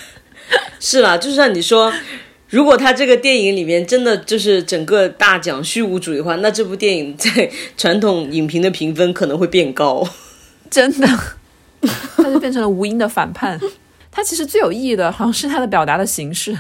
[0.82, 1.93] 是啦，就像你说。
[2.56, 10.08] 如果他这个电影里面真的就是整个大讲虚无主义的话，那这部电影在传统影评的评分可能会变高，
[10.70, 11.06] 真的，
[12.16, 13.60] 他就变成了无音的反叛。
[14.10, 16.58] 他其实最有意义的，好像是他的表达的形式，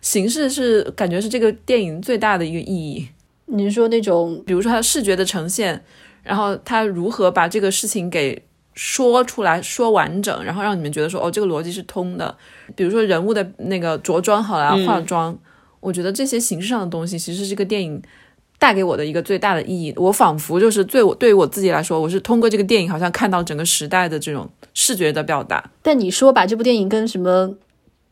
[0.00, 3.06] 形式是感觉是这个电影最大的一个意义。
[3.46, 5.84] 你是说那种，比如说他的视觉的呈现，
[6.24, 8.42] 然后他如何把这个事情给。
[8.74, 12.34] 说出来说完整，然后让你们觉得说哦，这个逻辑是通的。
[12.74, 15.36] 比如说人物的那个着装好了，化妆，
[15.80, 18.00] 我觉得这些形式上的东西，其实是这个电影
[18.58, 19.92] 带给我的一个最大的意义。
[19.96, 25.70] 我仿佛就是对我对于我自己来说，我是通过这个电影，好像看到整个时代的这种视觉的表达。
[25.82, 27.54] 但你说把这部电影跟什么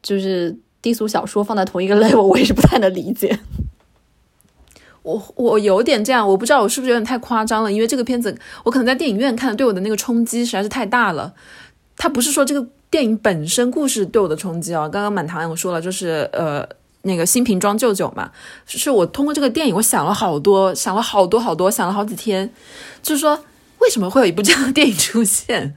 [0.03, 3.39] 就是低俗小说放在同一个 level，我也是不太能理解。
[5.15, 11.33] 我我有点这样，我不知道我是不是有点太夸张了，因为这个片子我可能在电影院看的，对我的那个冲击实在是太大了。
[11.97, 16.67] 他不是说这个电影本身故事对我的冲击啊，刚刚满堂我说了，就是呃
[17.03, 18.31] 那个新瓶装旧酒嘛，
[18.67, 22.51] 是我通过这个电影，我想了好多，想了好多好多，想了好几天，
[23.03, 23.39] 就是说
[23.79, 25.75] 为什么会有一部这样的电影出现。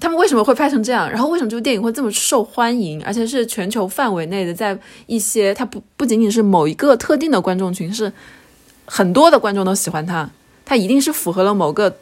[0.00, 1.10] 他们为什么会拍成这样？
[1.10, 3.02] 然后为什么这部电影会这么受欢迎？
[3.04, 8.12] 而且是全球范围内的，在一些它不不仅仅是某一个特定的观众群，是
[8.84, 10.30] 很多的观众都喜欢它。
[10.64, 11.96] 它一定是符合了某个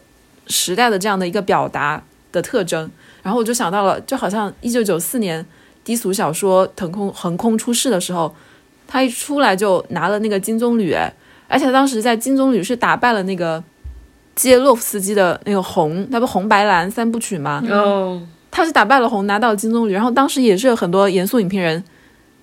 [0.47, 2.91] 时代的这样的一个表达的特征。
[3.23, 5.45] 然后我就想到了，就好像一九九四年
[5.83, 8.35] 低俗小说腾空横空出世的时候，
[8.87, 11.11] 他一出来就拿了那个金棕榈，
[11.49, 13.65] 而且当时在金棕榈是打败了那个。
[14.37, 17.61] 接洛夫斯基的那个红，那不红白蓝三部曲吗？
[17.69, 19.91] 哦，他是打败了红，拿到了金棕榈。
[19.91, 21.83] 然后当时也是有很多严肃影评人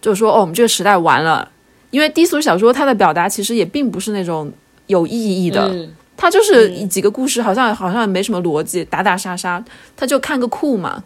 [0.01, 1.49] 就说：“哦，我们这个时代完了。”
[1.91, 4.51] 因为低俗小说它的表达其实也并不是那种
[4.87, 5.87] 有意义的，
[6.17, 9.63] 它就是几个故事，好像好像没什么逻辑，打打杀杀，
[9.95, 11.03] 他就看个酷嘛，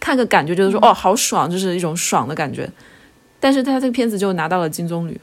[0.00, 2.66] 看个感觉，就是说哦，好爽，就是一种爽的感觉。
[3.38, 5.14] 但是他这个片子就拿到了金棕榈。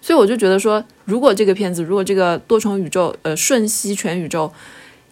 [0.00, 4.50] 所以我就觉得说，如果这个片子，如果这个多重宇宙，呃，瞬息全宇宙，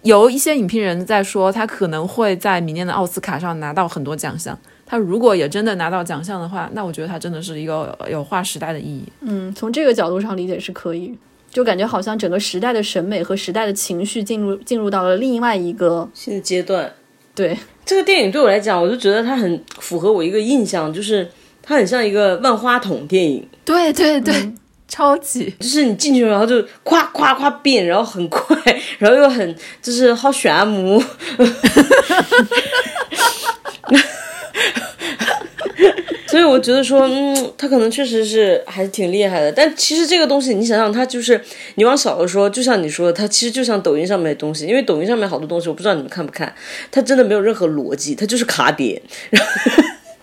[0.02, 4.58] 有一些影评人在说，他可能会在明年的奥斯卡上拿到很多奖项。
[4.86, 9.04] 他如果也真的拿到奖项的话，那我觉得他真的是一个有划时代的意义。
[9.22, 11.12] 嗯，从这个角度上理解是可以，
[11.50, 16.92] 就感觉好像整个时代的审美和时代的情绪进入进入到了另外一个新的阶段。
[17.34, 21.28] 对这个电影对我来讲，我就觉得它很符合我一个印象，就是
[21.60, 23.44] 它很像一个万花筒电影。
[23.64, 24.32] 对对对。
[24.88, 28.56] 超级，就是你进去然后就夸夸夸变，然后很快，
[28.98, 31.02] 然后又很就是好炫目，
[36.28, 39.50] 所以我觉得说，嗯，他可能确实是还是挺厉害的。
[39.50, 41.40] 但其实这个东西，你想想，他就是
[41.76, 46.54] 你往小了说，就像你说的，他其实就像抖音上面的东西，因为抖音上面好多东西，我不知道你们看不看，
[46.90, 49.00] 它真的没有任何逻辑，它就是卡点。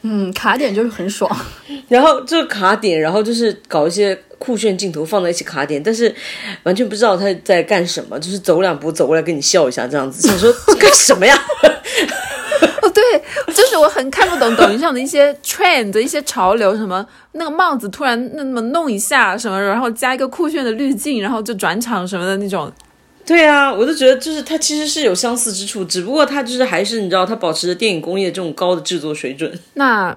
[0.06, 1.30] 嗯，卡点就是很爽，
[1.88, 6.14] 然后就是卡点，然后就是搞一些酷炫镜头放在一起卡点，但是
[6.64, 11.34] 完全不知道他在干什么，就是走两步走过来跟你笑一下这样子， 想说干什么呀？
[12.82, 13.02] 哦，对，
[13.54, 22.70] 就是我很看不懂抖音上的一些 trend 一些潮流，什么那个帽子突然那么弄一下什么，然后加一个酷炫的滤镜，然后就转场什么的那种。
[23.26, 29.58] 对啊，我就觉得就是它其实是有相似之处，只不过它就是还是你知道它保持着电影工业这种高的制作水准。
[29.76, 30.16] 那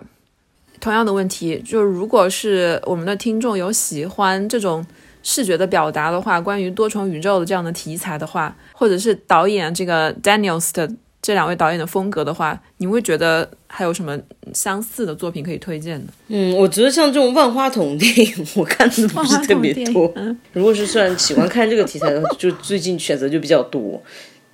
[0.81, 4.85] 同样的问题，就是如果是我们的听众有喜欢这种
[5.23, 10.91] 视觉的表达的话，关于多重宇宙的这样的题材的话，或者是导演这个 Daniels 的。
[11.27, 14.17] 这两位导演的风格的话，你会觉得还有什么
[14.55, 16.13] 相似的作品可以推荐的？
[16.29, 20.15] 嗯，我觉得像这种万花筒电影，我看的不是特别多。
[20.53, 24.01] 如果是算喜欢看这个题材的，就最近选择就比较多。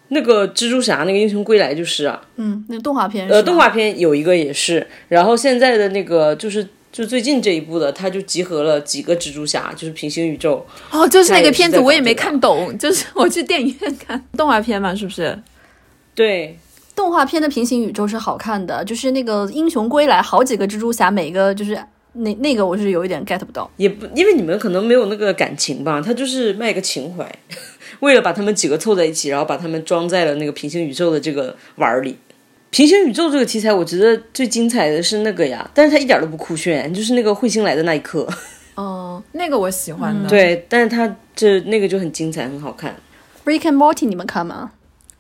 [0.08, 2.18] 那个蜘蛛侠，那个英雄归来就是啊。
[2.36, 3.28] 嗯，那动画片。
[3.28, 4.86] 呃，动画片有一个也是。
[5.08, 10.66] 然后现在的那个就是就最近这一部的，它就集合了几个蜘蛛侠，就是平行宇宙。
[10.90, 15.38] 哦，就是那个片子，我也没看懂，就是我去电影院看动画片嘛，是不是？
[16.14, 16.58] 对。
[16.94, 21.82] 动画片的平行宇宙是好看的，就是那个英雄归来，好几个蜘蛛侠，每个就是
[22.12, 27.26] 那那个我是有一点 get 不到，也不因为你们可能没有那个感情吧，他就是卖个情怀，
[28.00, 32.18] 为了把他们几个凑在一起，然后把他们装在了那个平行宇宙的这个碗儿里。
[32.68, 38.28] 平行宇宙这个题材，我觉得最精彩的是那个呀，但是它一点都不酷炫，就是那个彗星来的那一刻。
[38.74, 40.28] 哦，那个我喜欢的。
[40.28, 42.94] 对，但是它这那个就很精彩，很好看。
[43.46, 44.72] Rick and Morty 你们看吗？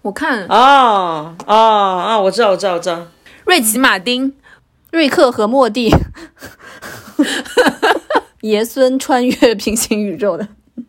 [0.02, 2.20] 我看啊啊啊！
[2.20, 3.06] 我知道，我知道，我知道。
[3.44, 4.32] 瑞奇·马丁、
[4.90, 5.90] 瑞克和莫蒂，
[8.42, 10.46] 爷孙穿越平行宇宙的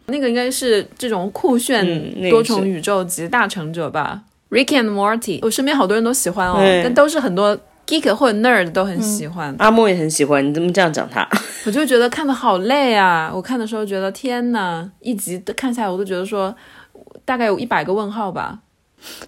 [0.08, 7.56] 那个应该是这种酷炫多重宇宙级大成者吧？Rick and Morty，我身边好多人都喜欢哦，但都是很多
[7.86, 9.54] geek 或者 nerd 都很喜欢。
[9.60, 11.28] 阿莫也很喜欢，你怎么这样讲他？
[11.66, 13.32] 我就觉得看的好累啊！
[13.34, 16.54] 我看的时候觉得天呐，一集看下来我都觉得说
[17.24, 18.60] 大概有一百个问号吧。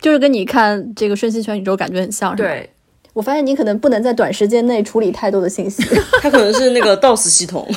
[0.02, 2.70] 就是跟你看这个瞬息全宇宙感觉很像，对
[3.14, 5.84] 我发现你可能不能在短时间内处理太多的信息，
[6.22, 7.68] 它可能是那个 DOS 系统，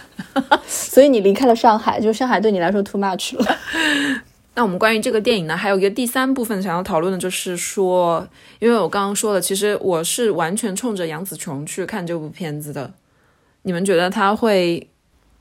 [0.66, 3.44] 所以你离开了上海，就上海对你来说 too much 了。
[4.54, 8.26] 那我们关于这个电影呢，还有一个第三部分想要讨论的，就是说，
[8.58, 12.92] 因为我刚刚说了，其实我是完全冲着杨紫琼去看这部片子的，
[13.62, 14.88] 你们觉得他会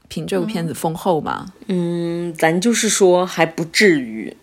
[0.07, 1.47] 凭这部片子丰厚吗？
[1.67, 4.35] 嗯，咱就是说还不至于。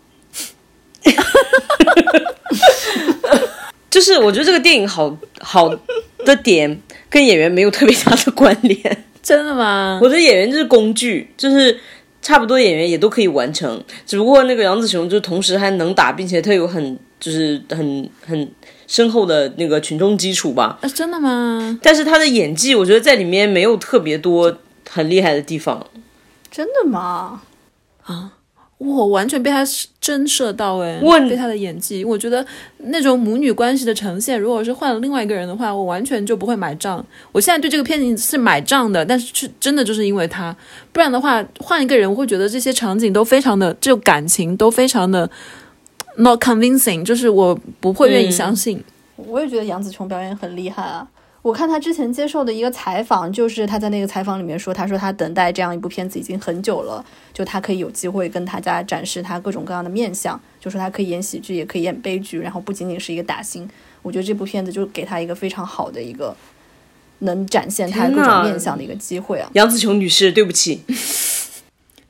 [3.90, 5.72] 就是我觉得这个电影好好
[6.24, 10.00] 的点跟演员没有特别大的关联，真的吗？
[10.02, 11.78] 我觉得演员就是工具，就是
[12.20, 18.50] 差不多演员也都可以完成，只不过那个杨紫琼就同时还能打，并且他有很就是很很
[18.88, 20.76] 深厚的那个群众基础吧？
[20.82, 21.78] 啊，真的吗？
[21.80, 24.58] 但是他的演技，我觉得在里面没有特别多
[24.90, 25.86] 很厉害的地方，
[26.50, 27.42] 真的吗？
[28.02, 28.32] 啊？
[28.84, 29.64] 我完全被他
[30.00, 32.44] 震慑到哎，被他的演技，我觉得
[32.78, 37.04] 那种母女关系的呈现，如果是换了另外一个人的话，我完全就不会买账。
[37.32, 40.54] 我现在对这个片子是买账的，但是是真的就是因为他，
[40.92, 45.30] 不然的话换一个人，我会觉得这些场景都非常的，这种感情都非常的
[46.18, 48.82] not convincing，就是我不会愿意相信。
[49.16, 51.08] 我也觉得杨紫琼表演很厉害啊。
[51.44, 63.68] 我看他之前接受的一个采访，就是他在那个采访里面说，他说他等待这样一部片子已经很久了，就他可以有机会跟大家展示他各种各样的面相，就说他可以演喜剧，也可以演悲剧，然后不仅仅是一个打星。
[64.00, 66.34] 我觉得这部片子就给他一个非常好的一个
[67.18, 69.50] 能展现他各种面相的一个机会啊！
[69.52, 70.80] 杨紫琼女士，对不起，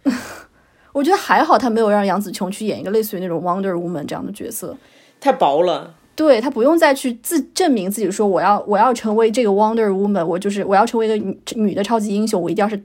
[0.94, 4.76] 我觉得还好，他没有让杨紫琼去演一个类似于那种 Wonder Woman 这样的角色，
[5.18, 5.94] 太薄了。
[6.16, 12.82] 对他不用再去自证明自己，说我要我要成为这个 Wonder Woman，我就是我要成为一个女女的超级英雄，我一定要是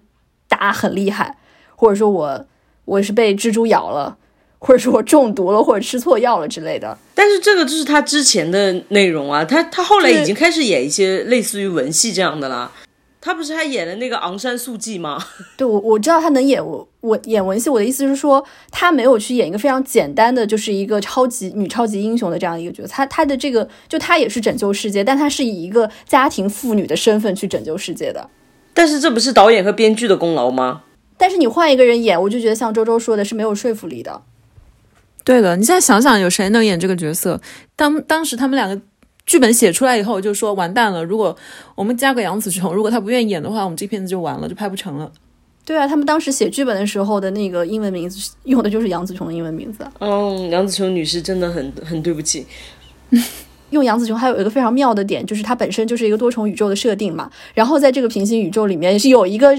[0.47, 1.37] 打很厉害，
[1.75, 2.45] 或者说我
[2.85, 4.17] 我是被蜘蛛咬了，
[4.57, 6.97] 或者说我中毒了，或者吃错药了之类的。
[7.13, 12.71] 但是这个就是他之前的内容啊，他他后来已经开始演一些类似于文戏这样的啦。
[13.21, 15.21] 他不是还演了那个昂山素季吗？
[15.57, 17.69] 对，我我知道他能演我我演文戏。
[17.69, 18.41] 我的意思是说，
[18.71, 22.87] 他没有去演一个非常简单的，就是一个超级女超级英雄的这样一个角色。
[22.87, 28.29] 他他的这个就他也是拯救世界，但他是以一个家庭妇女的身份去拯救世界的。
[28.73, 30.83] 但是这不是导演和编剧的功劳吗？
[31.17, 34.21] 但是你换一个人演，我就觉得像周周说的是没有说服力的。
[35.25, 37.41] 对的，你现在想想，有谁能演这个角色？
[37.75, 38.81] 当当时他们两个。
[39.29, 41.03] 剧本写出来以后，就说完蛋了。
[41.03, 41.37] 如果
[41.75, 45.11] 我们加个杨紫琼，如果她不愿意演的话，我们这片子就完了，就拍不成了。
[45.63, 49.85] 对啊，他们当时写剧本的时候的那个英文名字用的就是杨紫琼的英文名字。
[49.99, 52.47] 嗯，杨紫琼女士真的很很对不起。
[53.69, 57.29] 用杨紫琼还有一个非常妙的点，就是它本身就是一个多重宇宙的设定嘛。
[57.53, 59.55] 然后在这个平行宇宙里面，是有一个。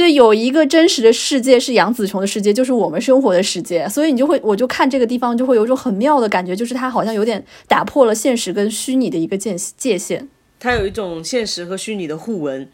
[0.00, 10.26] 对，有一个真实的世界是杨紫琼的世界，就是我们生活的世界，所以你就会，我就看这个地方就会有一种很妙的感觉，就是它好像有点打破了现实跟虚拟的一个界界限，
[10.58, 12.66] 它有一种现实和虚拟的互文，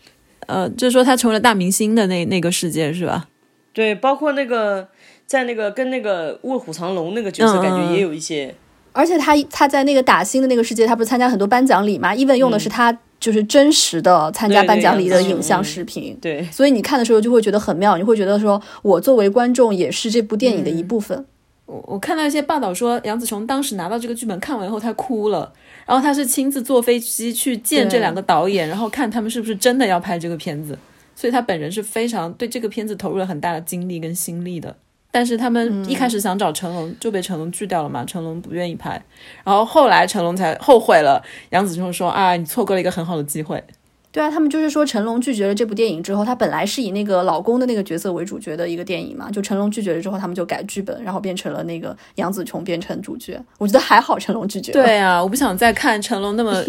[0.47, 3.27] 呃，就是说他成为了大明星的那那个世界是吧？
[3.73, 4.87] 对，包括那个
[5.27, 8.55] 在那个跟那个卧虎藏龙那个角色，感觉也有一些，
[8.93, 12.97] 而且他他在那个打星的那个世界，他不是参加很多颁奖礼嘛？even 用的是他。
[13.27, 21.27] 就是真实的参加颁奖礼的影像视频，对，所以你看的时候就会觉得很妙，你会觉得说，我作为观众也是这部电影的一部分。
[21.65, 25.53] 我我看到一些报道说，杨紫琼当时拿到这个剧本看完以后，她哭了，
[25.85, 30.79] 然后她是亲自坐飞机去见这两个导演，然后看他们是不是真的要拍这个片子，
[31.17, 34.77] 所以她本人是非常对这个片子投入了很大的精力跟心力的。
[35.17, 38.05] 但是他们一开始想找成龙，就被成龙拒掉了嘛。
[38.05, 39.03] 成龙不愿意拍，
[39.43, 41.25] 然后后来成龙才后悔了。
[41.49, 43.65] 杨紫琼说：“啊，你错过了一个很好的机会。”
[44.13, 49.31] 对啊，他们就是说成龙拒绝了这部电影之后，他本来是以那个老公的那个角色为主角的一个电影嘛。
[49.31, 53.43] 就成龙拒绝了之后，他们就改剧本，然后变成了那个杨紫琼变成主角。
[53.57, 54.71] 我觉得还好，成龙拒绝。
[54.73, 56.63] 对啊，我不想再看成龙那么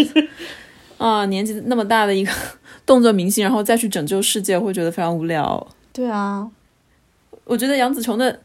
[0.97, 2.31] 啊年纪那么大的一个
[2.85, 5.67] 动作明星，然后再去拯救世界，会觉得非常无聊。
[5.91, 6.47] 对啊。
[7.47, 8.39] 我觉得杨紫琼的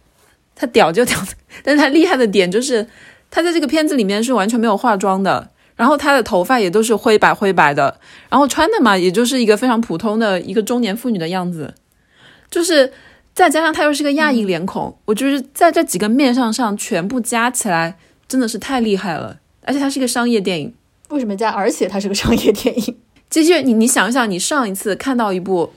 [0.54, 1.18] 她屌就屌，
[1.62, 2.86] 但是她厉害的点就是
[3.30, 7.98] 她在这个片子里面是完全没有化妆的，然后她的头发也都是灰白灰白的，
[8.28, 11.74] 然后穿的嘛也就是一个非常普通的一个中年妇女的样子，
[12.50, 12.92] 就是
[13.34, 17.96] 再加上她又是个亚裔脸孔，我就是在这几个面上上全部加起来
[18.28, 20.74] 真的是太厉害了，而且它是一个商业电影，
[21.08, 21.50] 为什么加？
[21.50, 22.96] 而且它是个商业电影，
[23.30, 25.72] 其实你你想一想，你上一次看到一部。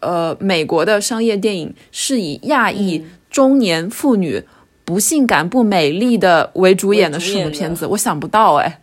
[0.00, 4.42] 呃，美国的商业电影是以亚裔中年妇女
[4.84, 7.86] 不性感不美丽的为主演的什么片子？
[7.86, 8.80] 我想不到哎。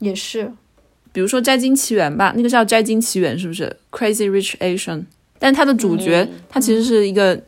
[0.00, 0.52] 也是，
[1.12, 5.04] 比如说《摘金奇缘》吧，那个叫《摘金奇缘》，是不是？Crazy Rich Asian，
[5.38, 7.40] 但他的主角他其实是一个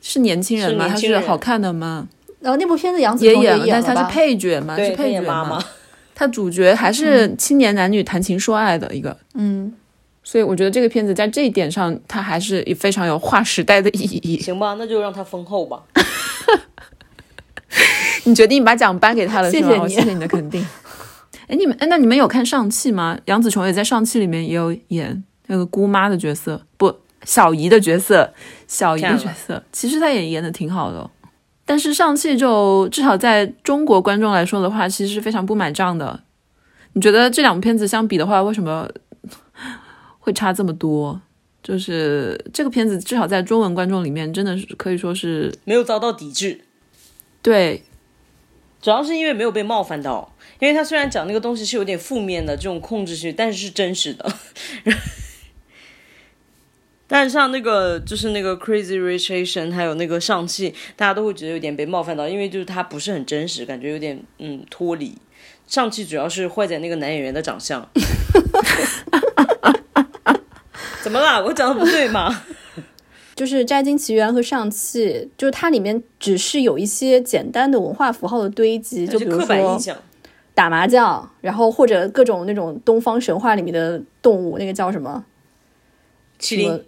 [0.00, 0.88] 是年轻人吗？
[0.88, 2.08] 他是好看的吗？
[2.40, 4.76] 然后那部片子杨紫也演了，但是他是配角嘛？
[4.76, 5.62] 是配角嘛？
[6.14, 9.72] 他主角还是青年男女谈情说爱的一个，嗯。
[10.24, 14.40] 所以我觉得这个片子在这一点上，它还是非常有划时代的意义。
[14.40, 15.82] 行吧，那就让它封后吧。
[18.24, 20.64] 你决定把奖颁给他了，谢谢你，谢谢你的肯定。
[21.48, 23.18] 哎，你们哎，那你们有看上汽吗？
[23.24, 26.94] 杨紫琼也在上汽里面也有演那个姑妈的角色，不，
[27.24, 28.32] 小姨的角色，
[28.68, 31.10] 小姨的角色，其实她也演的挺好的。
[31.64, 36.20] 但是上汽就至少在中国观众来说的话，其实是非常不买账的。
[36.92, 38.88] 你觉得这两部片子相比的话，为什么？
[40.24, 41.20] 会差这么多，
[41.64, 46.60] 就是这个片子至少在中文观众里面，真的是可以说是没有遭到抵制。
[47.42, 47.82] 对，
[48.80, 54.32] 主要是因为没有被冒犯到，因为他虽然讲那个东西是有点负面的这种控制性，但是是真实的。
[57.08, 65.18] 但是像那个就是那个 Crazy Rich Asian，还有那个上汽，大家都会觉得有点被冒犯到，因为就是它不是很真实，感觉有点嗯脱离。
[65.66, 67.86] 上汽主要是坏在那个男演员的长相。
[71.02, 71.42] 怎么了？
[71.44, 72.44] 我讲的不对吗？
[73.34, 79.80] 就是《摘金奇缘》和《上汽》，就是它里面只是有一些简单的文化符号的堆积，就比如说
[80.54, 85.24] 打麻将，然后或者各种那种东方神话里面的动物，那个叫什么？
[86.38, 86.84] 麒麟？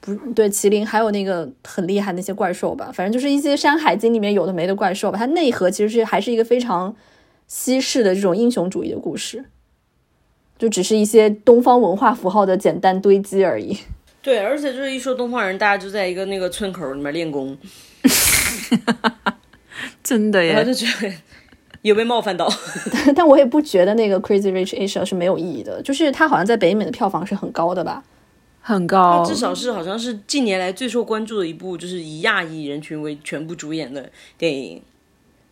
[0.00, 5.18] 不对，麒麟，还有那个很厉害那些怪兽吧，反正就是一些《山海经》里面有的没的怪兽吧。
[5.18, 6.94] 它内核其实是还是一个非常
[7.46, 9.44] 西式的这种英雄主义的故事。
[10.58, 13.76] 就只是一些东方文化符号的简单堆积而已。
[14.22, 17.56] 对，而且就是一说东方人，大家就在一个那个村口里面练功，
[20.02, 21.14] 真的耶，就觉得
[21.82, 22.48] 有被冒犯到。
[23.14, 28.02] 但我也不觉得那个 Crazy Rich Asia 是没有意义的，就是它好像在北美的票房是很高的吧？
[28.60, 34.82] 很高，至少是好像是近年来最受关注的一部，就是以亚裔人群为全部主演的电影。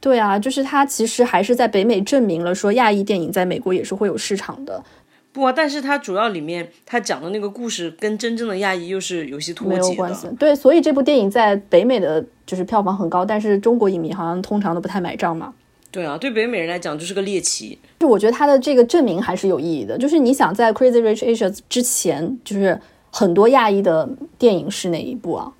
[0.04, 4.84] 对啊，就是他其实还是在北美证明了说亚裔电影在美国也是会有市场的。
[5.32, 10.34] 不啊，但是它主要里面他讲的那个故事跟真正的亚裔又是有些脱节的。
[10.38, 15.54] 对，所以这部电影在北美的就是票房很高，但是中国影迷好像通常都不太买账嘛。
[15.90, 17.78] 对啊，对北美人来讲就是个猎奇。
[18.00, 19.96] 就我觉得他的这个证明还是有意义的。
[19.96, 22.78] 就是你想在 Crazy Rich Asians 之前，就是
[23.10, 24.06] 很多亚裔的
[24.38, 25.50] 电影是哪一部啊？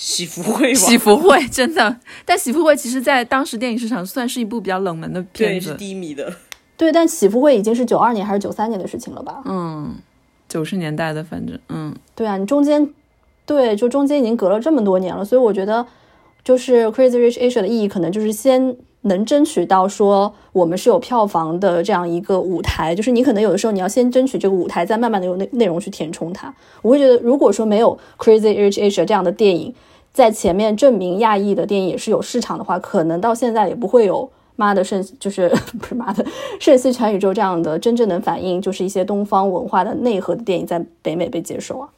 [0.00, 1.94] 喜福会，喜福会真的，
[2.24, 6.32] 但喜福会其实在当时电影市场算是一部比较冷门的片子，是低迷的。
[6.78, 9.42] 对，但喜福会已经是九二年还是九三年的事情了吧？
[9.44, 9.94] 嗯，
[10.48, 12.88] 九十年代的，反正嗯，对啊，你中间
[13.44, 15.86] 对，就中间已经隔了这么多年了，所以我觉得
[16.42, 26.54] 就是 Crazy Rich Asia 的意义可能就是先能争取到说我们是有票房的这样一个舞台，就是你可能有的时候你要先争取这个舞台，再慢慢的用内内容去填充它。
[26.80, 29.74] 我会觉得，如果说没有 Crazy Rich Asia 这样的电影
[30.12, 34.30] 在前面证明亚裔的电影也是有市场的话，可能到现在也不会有。
[34.56, 35.48] 妈的圣就是
[35.80, 36.22] 不是妈的
[36.60, 41.88] 瞬息全宇宙这样的真正能反映就是一些东方文化的内核的电影在北美被接受啊。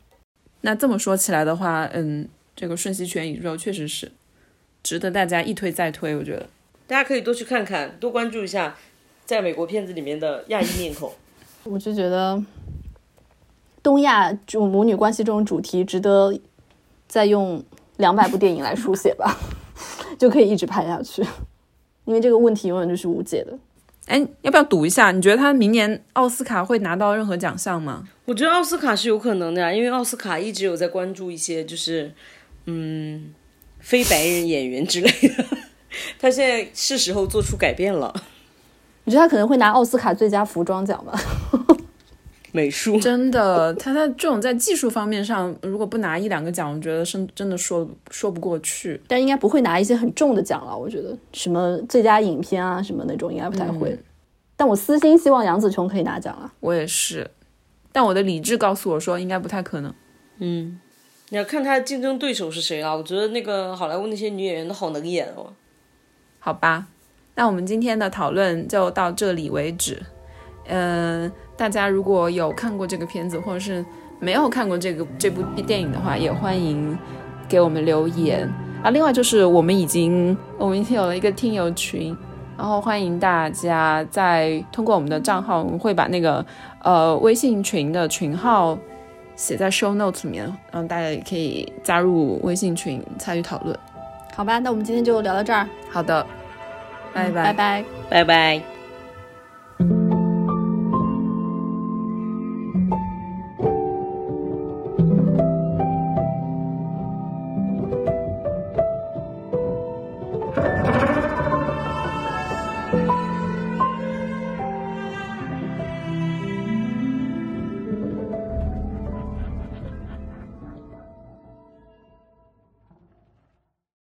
[0.61, 4.13] 那这么说起来的话，嗯，这个瞬息全宇宙确实是
[4.81, 6.15] 值得大家一推再推。
[6.15, 6.47] 我觉得
[6.87, 8.77] 大家可以多去看看，多关注一下
[9.25, 11.11] 在美国片子里面的亚裔面孔。
[11.65, 12.41] 我就觉得
[13.83, 16.33] 东亚这种母女关系这种主题值得
[17.09, 17.61] 再用
[17.97, 19.39] 两百部电影来书写吧，
[20.19, 21.23] 就可以一直拍下去。
[22.05, 23.57] 因为这个问题永远就是无解的。
[24.07, 25.13] 哎，要不要赌一下？
[25.13, 28.05] 你觉得他明年奥斯卡会拿到任何奖项吗？
[28.25, 32.13] 我觉得奥斯卡是有可能的呀，因为奥斯卡一直有在关注一些就是
[32.67, 33.33] 嗯
[33.79, 35.45] 非白人演员之类的。
[36.19, 38.13] 他现在是时候做出改变了。
[39.05, 41.13] 你觉得他可能会拿奥斯卡最佳服装奖吗？
[42.55, 49.01] 美术真的，他在这种在技术方面上，如果不拿一两个奖，我觉得是真的说说不过去。
[49.09, 53.99] 但应该不会拿一些很重的奖了，我觉得什么最佳影片啊什么那种应该不太会。
[54.55, 56.53] 但我私心希望杨紫琼可以拿奖啊。
[56.61, 57.31] 我也是，
[57.91, 59.95] 但我的理智告诉我说应该不太可能。
[60.39, 60.79] 嗯，
[61.31, 62.95] 你要看他的竞争对手是谁啊？
[62.95, 65.55] 我觉得那个好莱坞那些女演员都好能演哦。
[66.39, 66.87] 好吧，
[67.35, 70.03] 那我们今天的讨论就到这里为止。
[70.67, 71.33] 嗯。
[71.63, 73.85] 大家如果有看过这个片子，或者是
[74.19, 76.99] 没有看过这个这部电影的话，也欢迎
[77.49, 78.53] 给我们留言
[78.83, 78.91] 啊。
[78.91, 82.17] 另外就是我们已经我们已经有了一个听友群，
[82.59, 86.45] 然后欢迎大家在通过我们的账号，我们会把那个
[86.83, 88.77] 呃微信群的群号
[89.37, 93.79] 写在 show notes 里面，然后大家也可以加入微信群参与讨论。
[94.35, 95.69] 好吧，那我们今天就聊到这儿。
[95.93, 96.27] 好的，
[97.15, 98.72] 拜拜拜拜拜。